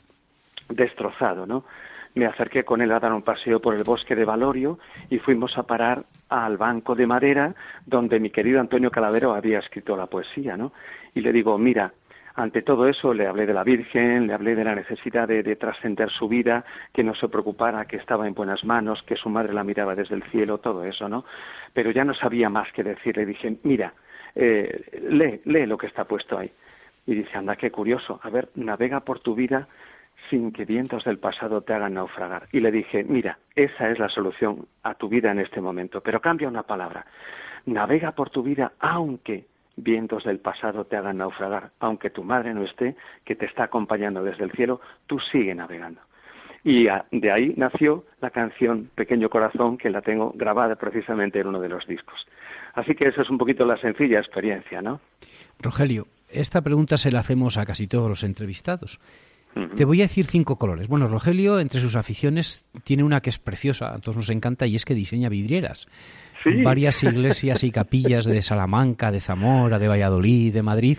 [0.69, 1.65] Destrozado, ¿no?
[2.17, 5.57] Me acerqué con él a dar un paseo por el bosque de Valorio y fuimos
[5.57, 7.53] a parar al banco de madera
[7.85, 10.73] donde mi querido Antonio Calavero había escrito la poesía, ¿no?
[11.13, 11.93] Y le digo, mira,
[12.37, 16.11] ante todo eso le hablé de la Virgen, le hablé de la necesidad de, trascender
[16.11, 19.63] su vida, que no se preocupara, que estaba en buenas manos, que su madre la
[19.63, 21.25] miraba desde el cielo, todo eso, ¿no?
[21.73, 23.17] Pero ya no sabía más que decir.
[23.17, 23.91] Le dije, mira,
[24.35, 26.51] eh, lee, lee lo que está puesto ahí.
[27.07, 28.19] Y dice, anda, qué curioso.
[28.21, 29.67] A ver, navega por tu vida
[30.29, 32.47] sin que vientos del pasado te hagan naufragar.
[32.51, 36.21] Y le dije, mira, esa es la solución a tu vida en este momento, pero
[36.21, 37.05] cambia una palabra.
[37.65, 42.63] Navega por tu vida aunque vientos del pasado te hagan naufragar, aunque tu madre no
[42.63, 46.01] esté, que te está acompañando desde el cielo, tú sigue navegando.
[46.63, 51.61] Y de ahí nació la canción Pequeño Corazón, que la tengo grabada precisamente en uno
[51.61, 52.27] de los discos.
[52.73, 54.99] Así que esa es un poquito la sencilla experiencia, ¿no?
[55.59, 58.99] Rogelio, esta pregunta se la hacemos a casi todos los entrevistados.
[59.75, 60.87] Te voy a decir cinco colores.
[60.87, 64.75] Bueno, Rogelio, entre sus aficiones, tiene una que es preciosa, a todos nos encanta, y
[64.75, 65.87] es que diseña vidrieras.
[66.63, 70.97] Varias iglesias y capillas de Salamanca, de Zamora, de Valladolid, de Madrid,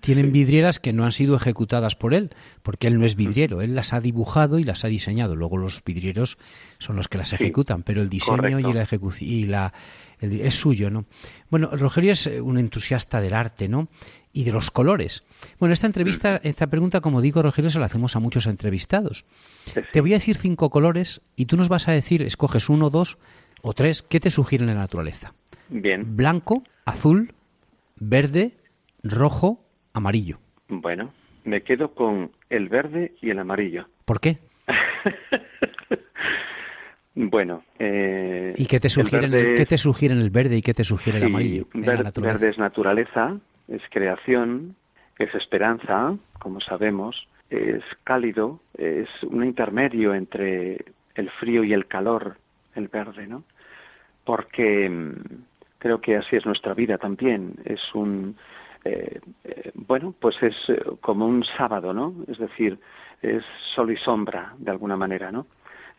[0.00, 2.30] tienen vidrieras que no han sido ejecutadas por él,
[2.62, 5.36] porque él no es vidriero, él las ha dibujado y las ha diseñado.
[5.36, 6.38] Luego los vidrieros
[6.78, 9.72] son los que las ejecutan, pero el diseño y la ejecución y la
[10.20, 11.04] es suyo, ¿no?
[11.50, 13.88] Bueno, Rogelio es un entusiasta del arte, ¿no?
[14.32, 15.24] Y de los colores.
[15.58, 19.24] Bueno, esta entrevista, esta pregunta, como digo, Rogelio, se la hacemos a muchos entrevistados.
[19.92, 23.18] Te voy a decir cinco colores y tú nos vas a decir, escoges uno, dos
[23.62, 25.34] o tres, ¿qué te sugieren la naturaleza?
[25.68, 26.16] Bien.
[26.16, 27.32] Blanco, azul,
[27.96, 28.52] verde,
[29.02, 30.38] rojo, amarillo.
[30.68, 31.12] Bueno,
[31.44, 33.86] me quedo con el verde y el amarillo.
[34.04, 34.38] ¿Por qué?
[37.14, 39.34] Bueno, eh, ¿y qué te sugieren?
[39.34, 41.66] El, ¿Qué te sugieren el verde y qué te sugiere el amarillo?
[41.74, 44.76] verde es naturaleza, es creación,
[45.18, 52.36] es esperanza, como sabemos, es cálido, es un intermedio entre el frío y el calor,
[52.74, 53.44] el verde, ¿no?
[54.24, 55.12] Porque mm,
[55.78, 57.56] creo que así es nuestra vida también.
[57.64, 58.36] Es un,
[58.84, 62.14] eh, eh, bueno, pues es eh, como un sábado, ¿no?
[62.28, 62.78] Es decir,
[63.20, 63.44] es
[63.74, 65.46] sol y sombra, de alguna manera, ¿no?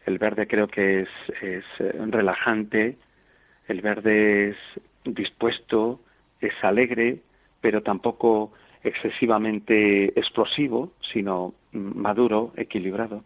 [0.06, 1.10] El verde creo que es,
[1.42, 2.98] es relajante,
[3.68, 4.58] el verde es
[5.06, 6.02] dispuesto,
[6.42, 7.20] es alegre,
[7.64, 8.52] pero tampoco
[8.84, 13.24] excesivamente explosivo, sino maduro, equilibrado.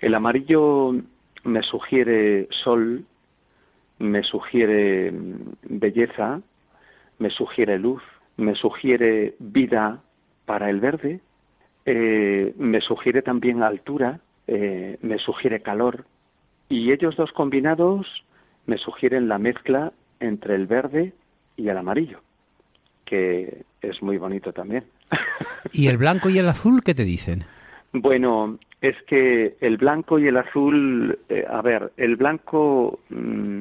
[0.00, 0.96] El amarillo
[1.44, 3.04] me sugiere sol,
[4.00, 5.12] me sugiere
[5.62, 6.40] belleza,
[7.20, 8.02] me sugiere luz,
[8.36, 10.02] me sugiere vida
[10.44, 11.20] para el verde,
[11.84, 16.04] eh, me sugiere también altura, eh, me sugiere calor,
[16.68, 18.08] y ellos dos combinados
[18.66, 21.12] me sugieren la mezcla entre el verde
[21.56, 22.25] y el amarillo
[23.06, 24.84] que es muy bonito también.
[25.72, 27.44] ¿Y el blanco y el azul qué te dicen?
[27.92, 33.60] Bueno, es que el blanco y el azul, eh, a ver, el blanco mm,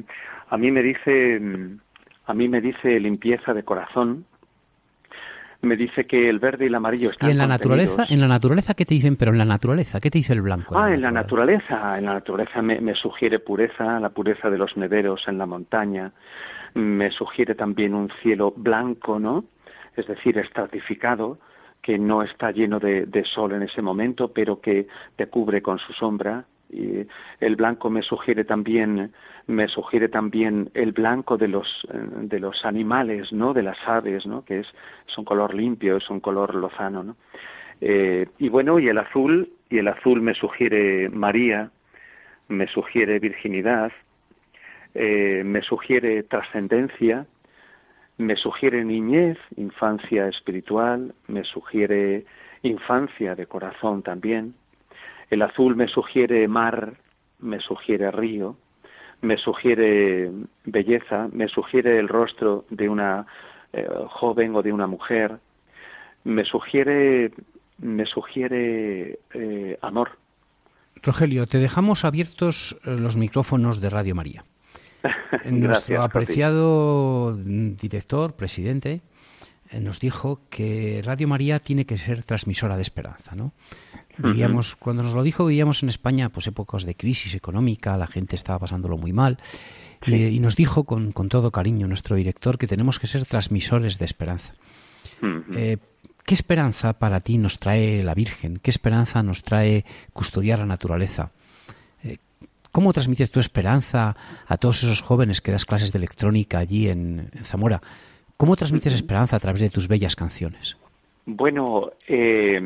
[0.49, 1.79] a mí me dice, mm,
[2.25, 4.25] a mí me dice limpieza de corazón,
[5.61, 8.05] me dice que el verde y el amarillo están ¿Y en la naturaleza?
[8.09, 9.15] ¿En la naturaleza qué te dicen?
[9.15, 10.77] Pero en la naturaleza, ¿qué te dice el blanco?
[10.77, 11.97] Ah, en la naturaleza.
[11.97, 16.11] En la naturaleza me, me, sugiere pureza, la pureza de los nederos en la montaña,
[16.75, 19.45] me sugiere también un cielo blanco, ¿no?
[19.95, 21.39] Es decir, estratificado,
[21.81, 25.93] que no está lleno de, sol en ese momento, pero que te cubre con su
[25.93, 26.45] sombra.
[26.69, 27.05] Y
[27.39, 29.13] el blanco me sugiere también,
[29.47, 33.53] me sugiere también el blanco de los, de los animales, ¿no?
[33.53, 34.43] De las aves, ¿no?
[34.43, 34.67] Que es,
[35.07, 37.15] es un color limpio, es un color lozano, ¿no?
[37.81, 41.71] Eh, y bueno, y el azul, y el azul me sugiere María,
[42.47, 43.91] me sugiere virginidad,
[44.95, 47.27] eh, me sugiere trascendencia,
[48.17, 52.25] me sugiere niñez, infancia espiritual, me sugiere
[52.63, 54.55] infancia de corazón también.
[55.29, 56.93] El azul me sugiere mar,
[57.39, 58.55] me sugiere río,
[59.21, 60.31] me sugiere
[60.63, 63.25] belleza, me sugiere el rostro de una
[63.73, 65.39] eh, joven o de una mujer,
[66.23, 67.33] me sugiere,
[67.79, 70.11] me sugiere eh, amor.
[71.03, 74.45] Rogelio, te dejamos abiertos los micrófonos de Radio María.
[75.51, 79.01] Nuestro apreciado director, presidente,
[79.69, 83.53] eh, nos dijo que Radio María tiene que ser transmisora de esperanza, ¿no?
[84.17, 88.35] Vivíamos, Cuando nos lo dijo, vivíamos en España pues épocas de crisis económica, la gente
[88.35, 89.37] estaba pasándolo muy mal.
[90.07, 94.53] Y, nos dijo con, todo cariño nuestro director que tenemos que ser transmisores de esperanza.
[95.53, 95.77] Eh,
[96.25, 98.57] ¿Qué esperanza para ti nos trae la Virgen?
[98.57, 99.83] ¿Qué esperanza nos trae
[100.13, 101.31] custodiar la naturaleza?
[102.75, 107.29] ¿Cómo transmites tu esperanza a todos esos jóvenes que das clases de electrónica allí en,
[107.31, 107.79] Zamora?
[108.35, 110.75] ¿Cómo transmites esperanza a través de tus bellas canciones?
[111.25, 112.59] Bueno, eh,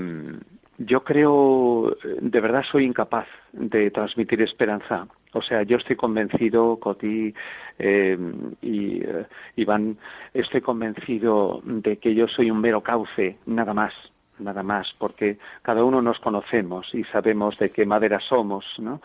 [0.80, 5.06] yo creo, de verdad soy incapaz de transmitir esperanza.
[5.34, 7.32] O sea, yo estoy convencido, Coti
[7.78, 8.18] eh,
[8.64, 9.96] y eh, Iván,
[10.34, 13.94] estoy convencido de que yo soy un mero cauce, nada más,
[14.40, 19.02] nada más, porque cada uno nos conocemos y sabemos de qué madera somos, ¿no?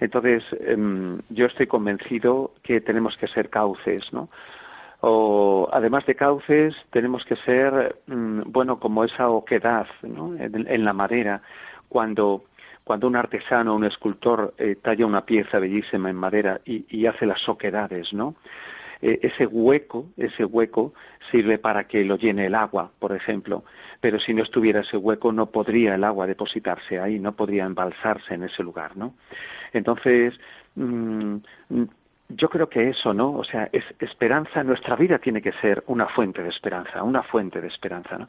[0.00, 4.28] Entonces, em, yo estoy convencido que tenemos que ser cauces, ¿no?
[5.00, 10.34] o además de cauces tenemos que ser mm, bueno como esa oquedad ¿no?
[10.38, 11.42] en, la madera
[11.88, 12.44] cuando
[12.84, 17.48] cuando un artesano un escultor eh, talla una pieza bellísima en madera y, hace las
[17.48, 18.34] oquedades no
[19.00, 20.92] eh, ese hueco ese hueco
[21.30, 23.64] sirve para que lo llene el agua por ejemplo
[24.02, 28.34] pero si no estuviera ese hueco no podría el agua depositarse ahí no podría embalsarse
[28.34, 29.14] en ese lugar no
[29.72, 30.34] entonces
[30.74, 31.36] mm,
[32.36, 33.32] yo creo que eso, ¿no?
[33.32, 37.60] O sea, es esperanza, nuestra vida tiene que ser una fuente de esperanza, una fuente
[37.60, 38.28] de esperanza, ¿no?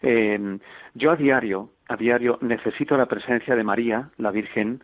[0.00, 0.58] Em,
[0.94, 4.82] yo a diario, a diario necesito la presencia de María, la Virgen,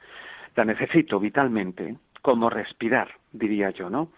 [0.55, 4.11] la necesito vitalmente, como respirar, diría yo, ¿no?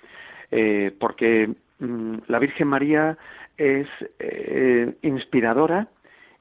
[0.51, 3.16] Eh, porque mm, la Virgen María
[3.57, 3.88] es
[4.18, 5.88] eh, inspiradora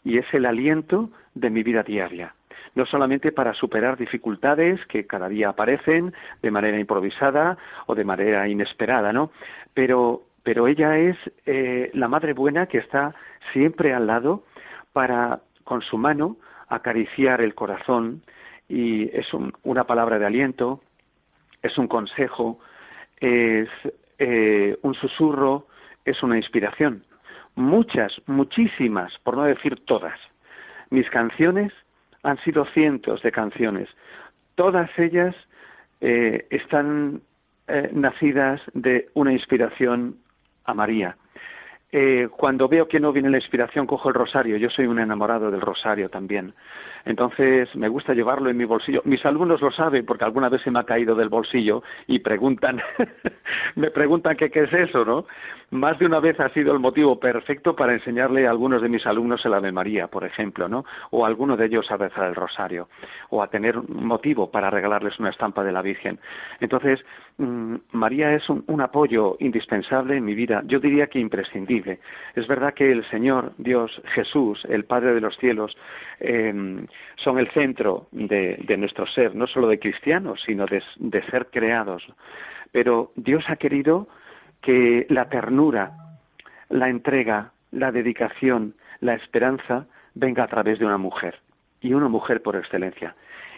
[0.04, 2.34] y es el aliento de mi vida diaria
[2.76, 7.58] no solamente para superar dificultades que cada día aparecen de manera improvisada
[7.88, 9.32] o de manera inesperada, ¿no?
[9.74, 13.14] Pero, pero ella es eh, la madre buena que está
[13.54, 14.44] siempre al lado
[14.94, 18.22] para, con su mano, acariciar el corazón
[18.68, 19.28] y es
[19.64, 20.82] una palabra de aliento,
[21.62, 22.60] es un consejo,
[23.20, 23.68] es
[24.20, 25.68] eh, un susurro,
[26.06, 27.04] es una inspiración.
[27.56, 30.18] Muchas, muchísimas, por no decir todas,
[30.92, 31.74] mis canciones
[32.30, 33.90] han sido cientos de canciones.
[34.56, 35.36] Todas ellas
[36.02, 37.22] eh, están
[37.68, 40.18] eh, nacidas de una inspiración
[40.66, 41.18] a María.
[41.92, 44.58] Eh, cuando veo que no viene la inspiración, cojo el rosario.
[44.58, 46.54] Yo soy un enamorado del rosario también.
[47.06, 49.02] Entonces, me gusta llevarlo en mi bolsillo.
[49.06, 52.82] Mis alumnos lo saben porque alguna vez se me ha caído del bolsillo y preguntan,
[53.76, 55.26] me preguntan qué es eso, ¿no?
[55.72, 59.06] Más de una vez ha sido el motivo perfecto para enseñarle a algunos de mis
[59.06, 60.84] alumnos el Ave María, por ejemplo, ¿no?
[61.12, 62.90] O a alguno de ellos a rezar el rosario,
[63.30, 66.20] o a tener un motivo para regalarles una estampa de la Virgen.
[66.60, 67.00] Entonces,
[67.38, 72.00] mm, María es un, apoyo indispensable en mi vida, yo diría que imprescindible.
[72.34, 75.78] Es verdad que el Señor, Dios, Jesús, el Padre de los cielos,
[76.20, 76.88] em,
[77.24, 82.04] son el centro de, nuestro ser, no solo de cristianos, sino de ser creados.
[82.72, 84.08] Pero Dios ha querido
[84.62, 85.92] que la ternura,
[86.70, 89.86] la entrega, la dedicación, la esperanza
[90.16, 91.40] venga a través de una mujer,
[91.82, 93.16] y una mujer por excelencia.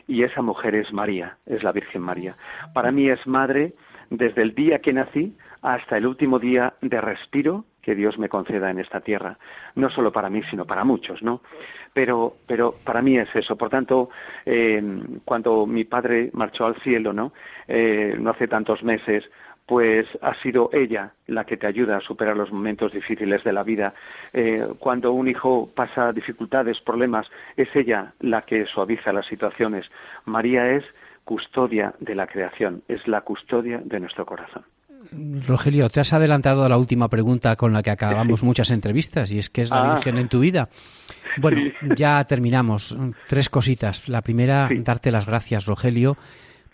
[0.08, 2.36] Y esa mujer es María, es la Virgen María.
[2.74, 3.74] Para mí es madre
[4.10, 8.70] desde el día que nací hasta el último día de respiro que Dios me conceda
[8.70, 9.38] en esta tierra,
[9.76, 11.42] no solo para mí, sino para muchos, ¿no?
[11.94, 13.56] Pero, pero para mí es eso.
[13.56, 14.10] Por tanto,
[14.46, 14.82] eh,
[15.26, 17.34] cuando mi padre marchó al cielo, ¿no?
[17.68, 19.26] Eh, no hace tantos meses,
[19.66, 23.64] pues ha sido ella la que te ayuda a superar los momentos difíciles de la
[23.64, 23.94] vida.
[24.34, 29.90] Eh, cuando un hijo pasa dificultades, problemas, es ella la que suaviza las situaciones.
[30.26, 30.84] María es
[31.24, 34.66] custodia de la creación, es la custodia de nuestro corazón.
[35.48, 39.40] Rogelio, te has adelantado a la última pregunta con la que acabamos muchas entrevistas y
[39.40, 39.94] es ¿qué es la ah.
[39.96, 40.70] Virgen en tu vida?
[41.38, 41.62] Bueno,
[41.96, 42.98] ya terminamos.
[43.28, 44.08] Tres cositas.
[44.10, 46.18] La primera, darte las gracias, Rogelio,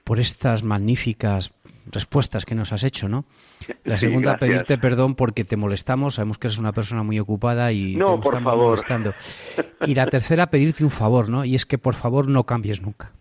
[0.03, 1.53] por estas magníficas
[1.91, 3.25] respuestas que nos has hecho, ¿no?
[3.83, 7.95] La segunda, pedirte perdón porque te molestamos, sabemos que eres una persona muy ocupada y
[7.95, 9.13] no, te estamos molestando.
[9.85, 11.45] Y la tercera, pedirte un favor, ¿no?
[11.45, 13.11] Y es que por favor no cambies nunca.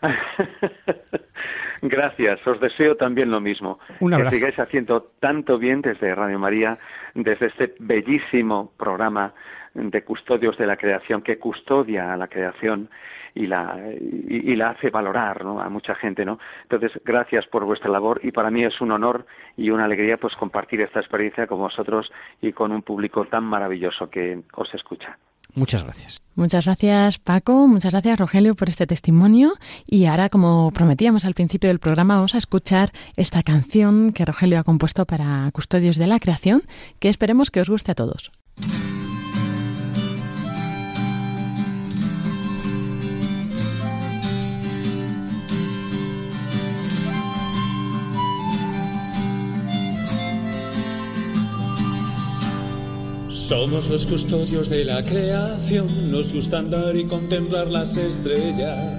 [1.82, 3.80] Gracias, os deseo también lo mismo.
[3.98, 6.78] Un Que sigáis haciendo tanto bien desde Radio María,
[7.14, 9.34] desde este bellísimo programa
[9.74, 12.88] de custodios de la creación que custodia a la creación
[13.34, 15.60] y la, y, la hace valorar ¿no?
[15.60, 16.24] a mucha gente.
[16.24, 16.38] ¿no?
[16.62, 19.26] Entonces, gracias por vuestra labor y para mí es un honor
[19.56, 24.08] y una alegría pues compartir esta experiencia con vosotros y con un público tan maravilloso
[24.08, 25.18] que os escucha.
[25.54, 26.22] Muchas gracias.
[26.34, 29.52] Muchas gracias Paco, muchas gracias Rogelio por este testimonio
[29.86, 34.58] y ahora como prometíamos al principio del programa vamos a escuchar esta canción que Rogelio
[34.58, 36.62] ha compuesto para Custodios de la Creación
[37.00, 38.32] que esperemos que os guste a todos.
[53.52, 58.98] Somos los custodios de la creación, nos gusta andar y contemplar las estrellas.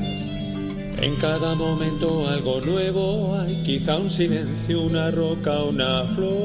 [1.02, 6.36] En cada momento algo nuevo hay, quizá un silencio, una roca, una flor.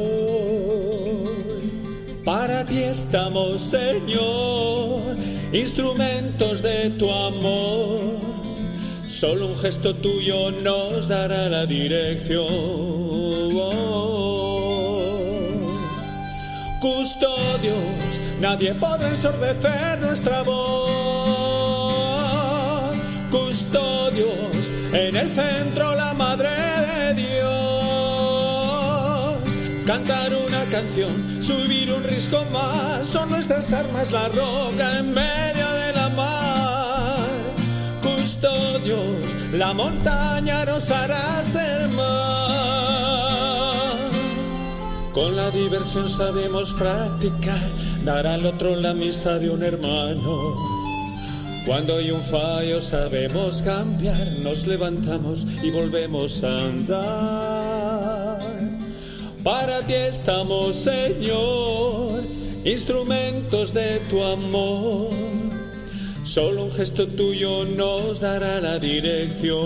[2.24, 5.14] Para ti estamos, Señor,
[5.52, 8.20] instrumentos de tu amor.
[9.06, 12.48] Solo un gesto tuyo nos dará la dirección.
[16.80, 20.88] Custodios, nadie podrá ensordecer nuestra voz.
[23.32, 27.48] Custodios, en el centro la Madre de Dios.
[29.84, 35.92] Cantar una canción, subir un risco más, son nuestras armas la roca en medio de
[35.94, 37.16] la mar.
[38.02, 42.47] Custodios, la montaña nos hará ser más.
[45.18, 47.68] Con la diversión sabemos practicar,
[48.04, 50.56] dar al otro la amistad de un hermano.
[51.66, 58.38] Cuando hay un fallo sabemos cambiar, nos levantamos y volvemos a andar.
[59.42, 62.22] Para ti estamos, Señor,
[62.64, 65.10] instrumentos de tu amor.
[66.22, 69.58] Solo un gesto tuyo nos dará la dirección.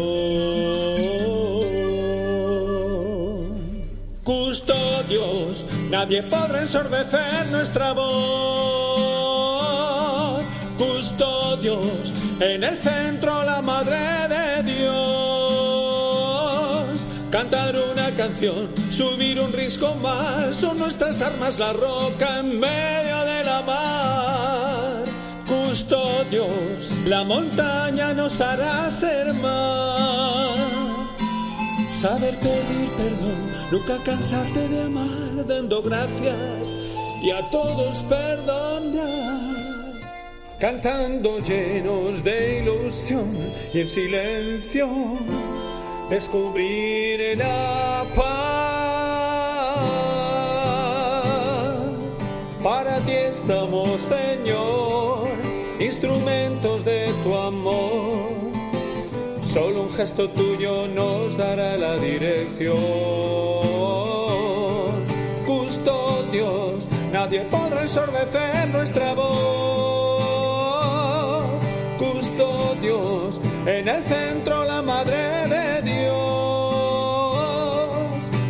[4.24, 8.12] Custodios, nadie podrá ensordecer nuestra voz.
[10.78, 15.82] Custodios, en el centro la Madre de Dios.
[17.32, 23.42] Cantar una canción, subir un risco más, son nuestras armas la roca en medio de
[23.42, 25.02] la mar.
[25.48, 30.52] Custodios, la montaña nos hará ser más.
[31.90, 36.36] Saber pedir perdón, nunca cansarte de amar, dando gracias
[37.22, 39.62] y a todos perdonar.
[40.60, 43.34] Cantando llenos de ilusión
[43.72, 44.88] y en silencio
[46.10, 48.52] descubrir la paz.
[52.62, 55.28] Para ti estamos, Señor,
[55.80, 58.11] instrumentos de tu amor.
[59.52, 62.72] Solo un gesto tuyo nos dará la dirección.
[65.44, 69.42] Custodios, nadie podrá ensordecer nuestra voz.
[71.98, 76.16] Custodios, en el centro la Madre de Dios.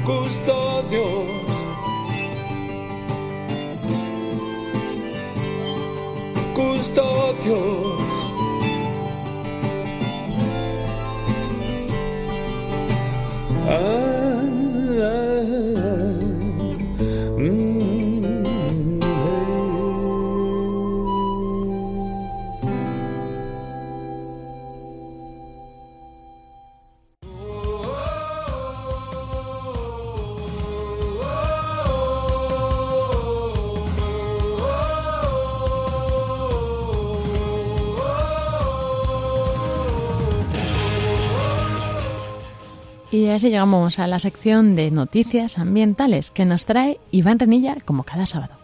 [0.04, 1.26] Custodios.
[6.54, 7.91] Custodios.
[43.12, 48.04] Y así llegamos a la sección de noticias ambientales que nos trae Iván Renilla como
[48.04, 48.54] cada sábado.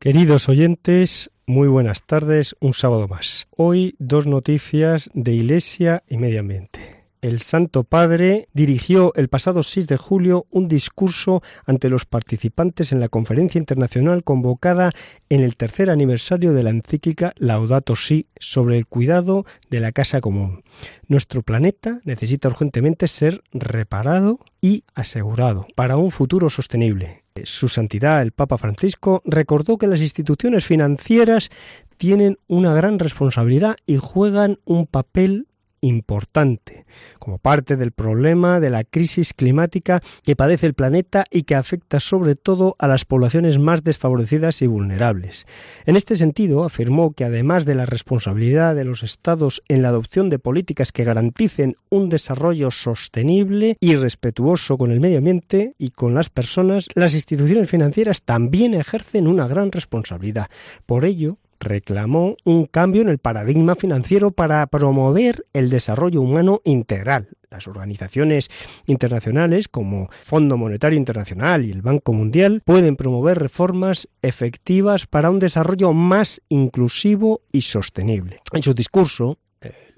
[0.00, 3.46] Queridos oyentes, muy buenas tardes, un sábado más.
[3.56, 6.91] Hoy dos noticias de Iglesia y Medio Ambiente.
[7.22, 12.98] El Santo Padre dirigió el pasado 6 de julio un discurso ante los participantes en
[12.98, 14.90] la conferencia internacional convocada
[15.28, 20.20] en el tercer aniversario de la encíclica Laudato Si sobre el cuidado de la casa
[20.20, 20.64] común.
[21.06, 27.22] Nuestro planeta necesita urgentemente ser reparado y asegurado para un futuro sostenible.
[27.44, 31.50] Su Santidad el Papa Francisco recordó que las instituciones financieras
[31.98, 35.46] tienen una gran responsabilidad y juegan un papel
[35.82, 36.86] importante
[37.18, 42.00] como parte del problema de la crisis climática que padece el planeta y que afecta
[42.00, 45.46] sobre todo a las poblaciones más desfavorecidas y vulnerables.
[45.84, 50.30] En este sentido, afirmó que además de la responsabilidad de los Estados en la adopción
[50.30, 56.14] de políticas que garanticen un desarrollo sostenible y respetuoso con el medio ambiente y con
[56.14, 60.48] las personas, las instituciones financieras también ejercen una gran responsabilidad.
[60.86, 67.28] Por ello, reclamó un cambio en el paradigma financiero para promover el desarrollo humano integral.
[67.50, 68.50] Las organizaciones
[68.86, 75.38] internacionales como Fondo Monetario Internacional y el Banco Mundial pueden promover reformas efectivas para un
[75.38, 78.40] desarrollo más inclusivo y sostenible.
[78.52, 79.38] En su discurso,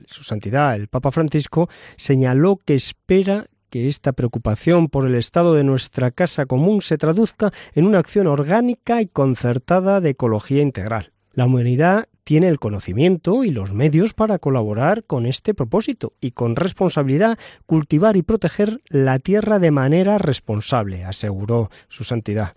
[0.07, 5.65] su santidad, el Papa Francisco, señaló que espera que esta preocupación por el estado de
[5.65, 11.14] nuestra casa común se traduzca en una acción orgánica y concertada de ecología integral.
[11.35, 16.57] La humanidad tiene el conocimiento y los medios para colaborar con este propósito y con
[16.57, 22.55] responsabilidad cultivar y proteger la tierra de manera responsable, aseguró su santidad.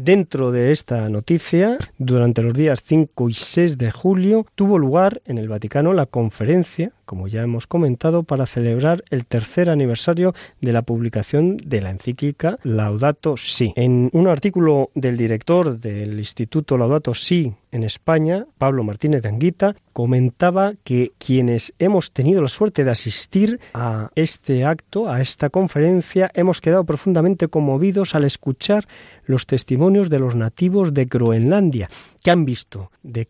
[0.00, 5.38] Dentro de esta noticia, durante los días 5 y 6 de julio, tuvo lugar en
[5.38, 10.82] el Vaticano la conferencia, como ya hemos comentado, para celebrar el tercer aniversario de la
[10.82, 13.72] publicación de la encíclica Laudato Si.
[13.74, 19.76] En un artículo del director del Instituto Laudato Si en España, Pablo Martínez de Anguita,
[19.92, 26.30] comentaba que quienes hemos tenido la suerte de asistir a este acto, a esta conferencia,
[26.34, 28.86] hemos quedado profundamente conmovidos al escuchar
[29.24, 31.90] los testimonios de los nativos de Groenlandia,
[32.22, 33.28] que han visto de,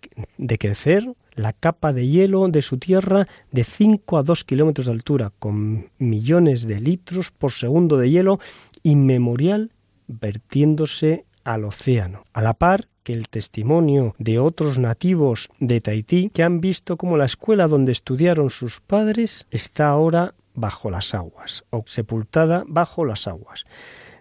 [0.58, 5.32] crecer la capa de hielo de su tierra de 5 a 2 kilómetros de altura,
[5.38, 8.40] con millones de litros por segundo de hielo
[8.82, 9.72] inmemorial
[10.08, 12.24] vertiéndose al océano.
[12.32, 17.16] A la par que el testimonio de otros nativos de Tahití que han visto cómo
[17.16, 23.28] la escuela donde estudiaron sus padres está ahora bajo las aguas o sepultada bajo las
[23.28, 23.64] aguas.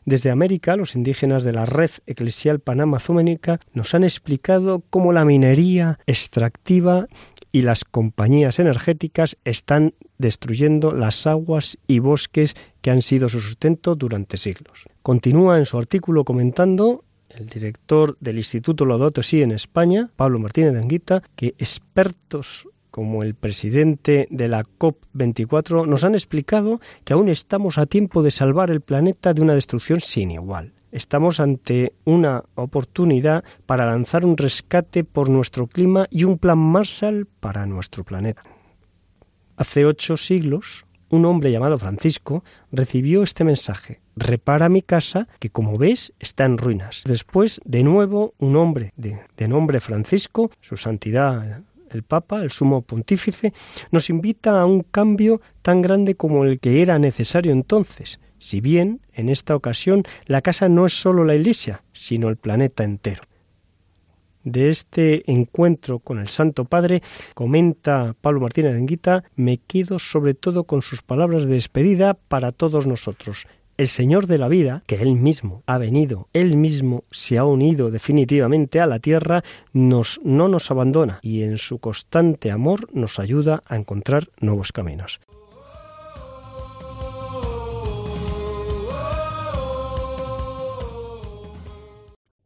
[0.06, 6.00] Desde América, los indígenas de la red eclesial panamazónica nos han explicado cómo la minería
[6.08, 7.08] extractiva
[7.52, 13.96] y las compañías energéticas están destruyendo las aguas y bosques que han sido su sustento
[13.96, 14.86] durante siglos.
[15.04, 17.04] Continúa en su artículo comentando
[17.40, 23.22] el director del Instituto Laudato Si en España, Pablo Martínez de Anguita, que expertos como
[23.22, 28.72] el presidente de la COP24 nos han explicado que aún estamos a tiempo de salvar
[28.72, 30.74] el planeta de una destrucción sin igual.
[30.92, 37.28] Estamos ante una oportunidad para lanzar un rescate por nuestro clima y un plan Marshall
[37.40, 38.42] para nuestro planeta.
[39.58, 44.02] Hace ocho siglos, un hombre llamado Francisco recibió este mensaje.
[44.20, 47.04] Repara mi casa, que como ves está en ruinas.
[47.06, 51.62] Después, de nuevo, un hombre de, nombre Francisco, su santidad
[51.92, 53.54] el Papa, el sumo pontífice,
[53.92, 59.00] nos invita a un cambio tan grande como el que era necesario entonces, si bien,
[59.14, 63.22] en esta ocasión, la casa no es sólo la Iglesia, sino el planeta entero
[64.52, 67.02] de este encuentro con el Santo Padre,
[67.34, 72.54] comenta Pablo Martínez de Enguita, me quedo sobre todo con sus palabras de despedida para
[72.54, 73.46] todos nosotros.
[73.78, 77.92] El Señor de la vida, que Él mismo ha venido, Él mismo se ha unido
[77.92, 83.62] definitivamente a la tierra, nos, no nos abandona y en su constante amor nos ayuda
[83.68, 85.20] a encontrar nuevos caminos.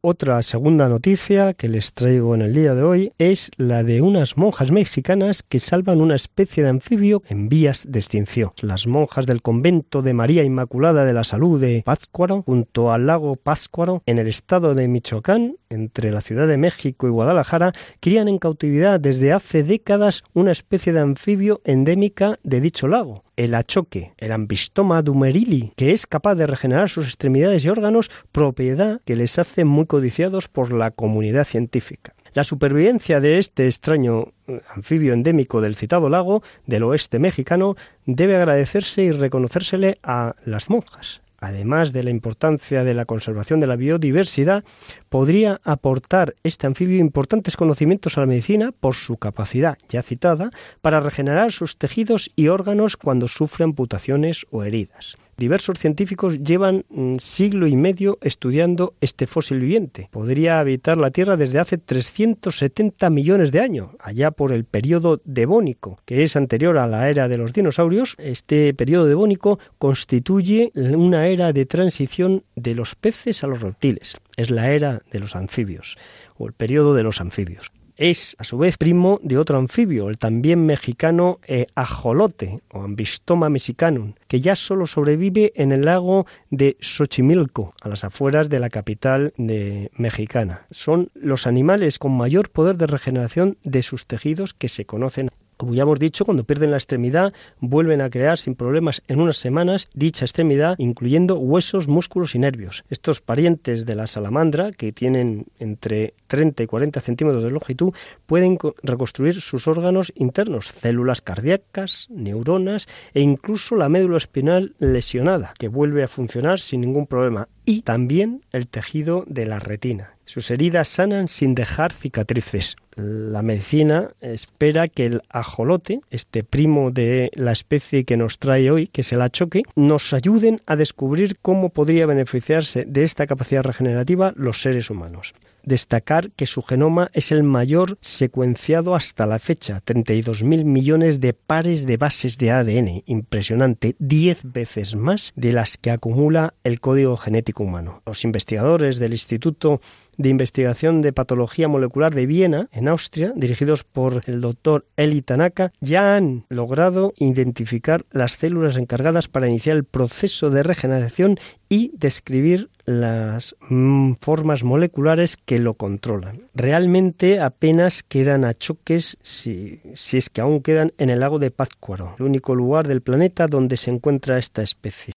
[0.03, 4.35] Otra segunda noticia que les traigo en el día de hoy es la de unas
[4.35, 8.51] monjas mexicanas que salvan una especie de anfibio en vías de extinción.
[8.63, 13.35] Las monjas del convento de María Inmaculada de la Salud de Pátzcuaro, junto al lago
[13.35, 18.39] Pátzcuaro, en el estado de Michoacán, entre la Ciudad de México y Guadalajara, crían en
[18.39, 24.31] cautividad desde hace décadas una especie de anfibio endémica de dicho lago, el achoque, el
[24.31, 29.65] ambistoma dumerili, que es capaz de regenerar sus extremidades y órganos, propiedad que les hace
[29.65, 32.13] muy codiciados por la comunidad científica.
[32.33, 37.75] La supervivencia de este extraño eh, anfibio endémico del citado lago del oeste mexicano
[38.05, 43.67] debe agradecerse y reconocérsele a las monjas, además de la importancia de la conservación de
[43.67, 44.63] la biodiversidad,
[45.09, 51.01] podría aportar este anfibio importantes conocimientos a la medicina por su capacidad, ya citada, para
[51.01, 55.17] regenerar sus tejidos y órganos cuando sufre amputaciones o heridas.
[55.41, 60.07] Diversos científicos llevan mm, siglo y medio estudiando este fósil viviente.
[60.11, 65.97] Podría habitar la Tierra desde hace 370 millones de años, allá por el periodo devónico,
[66.05, 68.13] que es anterior a la era de los dinosaurios.
[68.19, 74.19] Este periodo devónico constituye una era de transición de los peces a los reptiles.
[74.37, 75.97] Es la era de los anfibios
[76.37, 77.71] o el periodo de los anfibios.
[78.01, 83.47] Es, a su vez, primo de otro anfibio, el también mexicano eh, ajolote o Ambistoma
[83.47, 88.71] mexicanum, que ya solo sobrevive en el lago de Xochimilco, a las afueras de la
[88.71, 90.65] capital de mexicana.
[90.71, 95.29] Son los animales con mayor poder de regeneración de sus tejidos que se conocen
[95.61, 99.37] Como ya hemos dicho, cuando pierden la extremidad, vuelven a crear sin problemas en unas
[99.37, 102.83] semanas dicha extremidad, incluyendo huesos, músculos y nervios.
[102.89, 107.93] Estos parientes de la salamandra, que tienen entre 30 y 40 centímetros de longitud,
[108.25, 115.67] pueden reconstruir sus órganos internos, células cardíacas, neuronas e incluso la médula espinal lesionada, que
[115.67, 120.15] vuelve a funcionar sin ningún problema, y también el tejido de la retina.
[120.25, 122.77] Sus heridas sanan sin dejar cicatrices.
[122.95, 128.87] La medicina espera que el ajolote, este primo de la especie que nos trae hoy,
[128.87, 134.33] que es el achoque, nos ayuden a descubrir cómo podría beneficiarse de esta capacidad regenerativa
[134.35, 135.33] los seres humanos
[135.63, 141.85] destacar que su genoma es el mayor secuenciado hasta la fecha, 32.000 millones de pares
[141.85, 147.63] de bases de ADN, impresionante, 10 veces más de las que acumula el código genético
[147.63, 148.01] humano.
[148.05, 149.81] Los investigadores del Instituto
[150.17, 155.71] de Investigación de Patología Molecular de Viena, en Austria, dirigidos por el doctor Eli Tanaka,
[155.79, 161.39] ya han logrado identificar las células encargadas para iniciar el proceso de regeneración
[161.71, 166.49] y describir las mm, formas moleculares que lo controlan.
[166.53, 172.15] Realmente apenas quedan achoques, si, si es que aún quedan, en el lago de Pátzcuaro,
[172.19, 175.13] el único lugar del planeta donde se encuentra esta especie.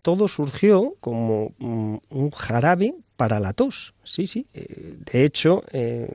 [0.00, 3.94] todo surgió como mm, un jarabe para la tos.
[4.04, 4.46] Sí, sí.
[4.54, 6.08] Eh, de hecho, eh,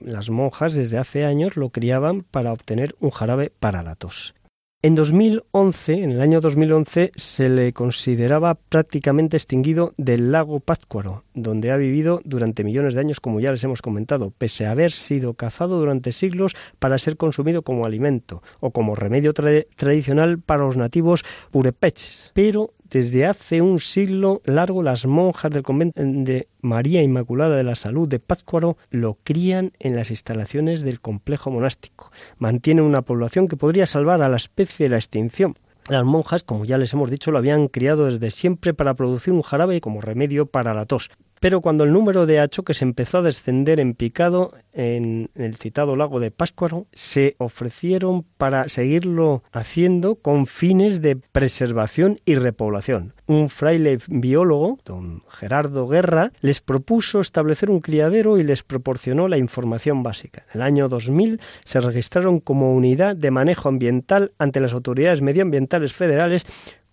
[0.00, 4.34] las monjas desde hace años lo criaban para obtener un jarabe para la tos.
[4.82, 11.72] En 2011, en el año 2011, se le consideraba prácticamente extinguido del lago Pátzcuaro, donde
[11.72, 15.34] ha vivido durante millones de años, como ya les hemos comentado, pese a haber sido
[15.34, 21.24] cazado durante siglos para ser consumido como alimento o como remedio tradicional para los nativos
[21.50, 22.30] purepeches.
[22.34, 27.74] Pero desde hace un siglo largo las monjas del convento de María Inmaculada de la
[27.74, 32.10] Salud de Pátzcuaro lo crían en las instalaciones del complejo monástico.
[32.38, 35.56] Mantienen una población que podría salvar a la especie de la extinción.
[35.88, 39.42] Las monjas, como ya les hemos dicho, lo habían criado desde siempre para producir un
[39.42, 41.10] jarabe como remedio para la tos.
[41.40, 46.20] Pero cuando el número de achoques empezó a descender en picado en el citado lago
[46.20, 53.14] de Páscuaro, se ofrecieron para seguirlo haciendo con fines de preservación y repoblación.
[53.26, 59.38] Un fraile biólogo, don Gerardo Guerra, les propuso establecer un criadero y les proporcionó la
[59.38, 60.44] información básica.
[60.52, 65.92] En el año 2000 se registraron como unidad de manejo ambiental ante las autoridades medioambientales
[65.92, 66.46] federales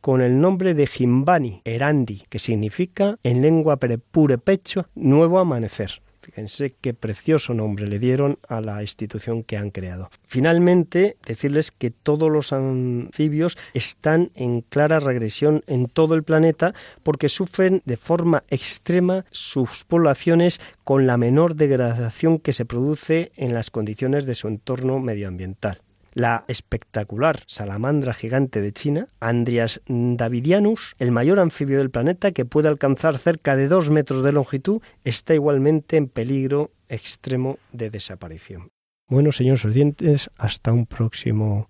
[0.04, 6.02] con el nombre de Jimbani Erandi, que significa en lengua purepecho nuevo amanecer.
[6.20, 10.10] Fíjense qué precioso nombre le dieron a la institución que han creado.
[10.28, 16.74] Finalmente, decirles que todos los anfibios están en clara regresión en todo el planeta
[17.04, 23.54] porque sufren de forma extrema sus poblaciones con la menor degradación que se produce en
[23.54, 25.80] las condiciones de su entorno medioambiental.
[26.14, 32.68] La espectacular salamandra gigante de China, Andrias davidianus, el mayor anfibio del planeta que puede
[32.70, 38.70] alcanzar cerca de dos metros de longitud, está igualmente en peligro extremo de desaparición.
[39.10, 41.68] Bueno, señores oyentes, hasta un próximo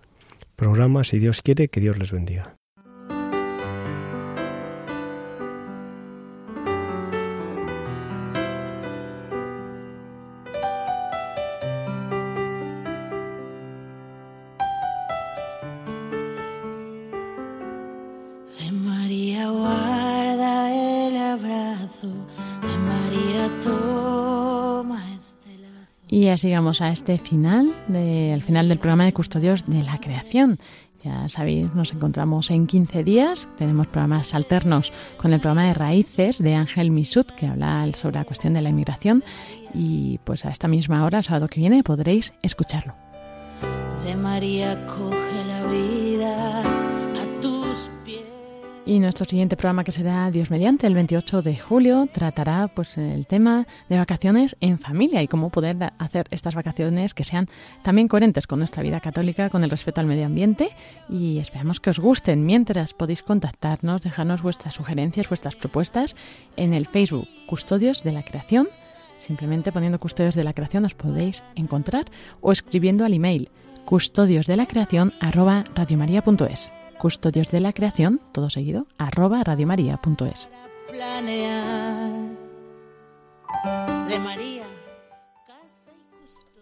[0.56, 2.58] programa, si Dios quiere, que Dios les bendiga.
[26.34, 30.58] Así llegamos a este final, al final del programa de Custodios de la Creación.
[31.04, 33.48] Ya sabéis, nos encontramos en 15 días.
[33.58, 38.26] Tenemos programas alternos con el programa de Raíces de Ángel Misut, que habla sobre la
[38.26, 39.24] cuestión de la inmigración.
[39.74, 42.96] Y pues a esta misma hora, sábado que viene, podréis escucharlo.
[44.06, 46.64] De María coge la vida
[48.86, 53.26] y nuestro siguiente programa, que será Dios mediante, el 28 de julio, tratará pues el
[53.28, 57.48] tema de vacaciones en familia y cómo poder hacer estas vacaciones que sean
[57.82, 60.70] también coherentes con nuestra vida católica, con el respeto al medio ambiente
[61.10, 62.46] y esperamos que os gusten.
[62.46, 66.16] Mientras podéis contactarnos, dejarnos vuestras sugerencias, vuestras propuestas
[66.58, 68.68] en el Facebook Custodios de la Creación.
[69.20, 72.12] Simplemente poniendo Custodios de la Creación os podéis encontrar
[72.42, 73.50] o escribiendo al email
[73.86, 76.72] custodiosdelacreación arroba radiomaria.es
[77.04, 80.48] custodios de la creación, todo seguido, arroba radiomaria.es.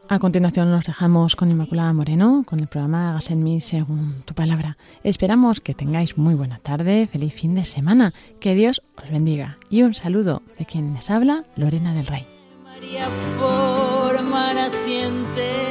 [0.09, 4.33] A continuación nos dejamos con Inmaculada Moreno, con el programa Hagas en mí según tu
[4.33, 4.77] palabra.
[5.03, 9.59] Esperamos que tengáis muy buena tarde, feliz fin de semana, que Dios os bendiga.
[9.69, 12.25] Y un saludo de quien les habla, Lorena del Rey.
[12.65, 13.05] María
[13.37, 15.70] forma naciente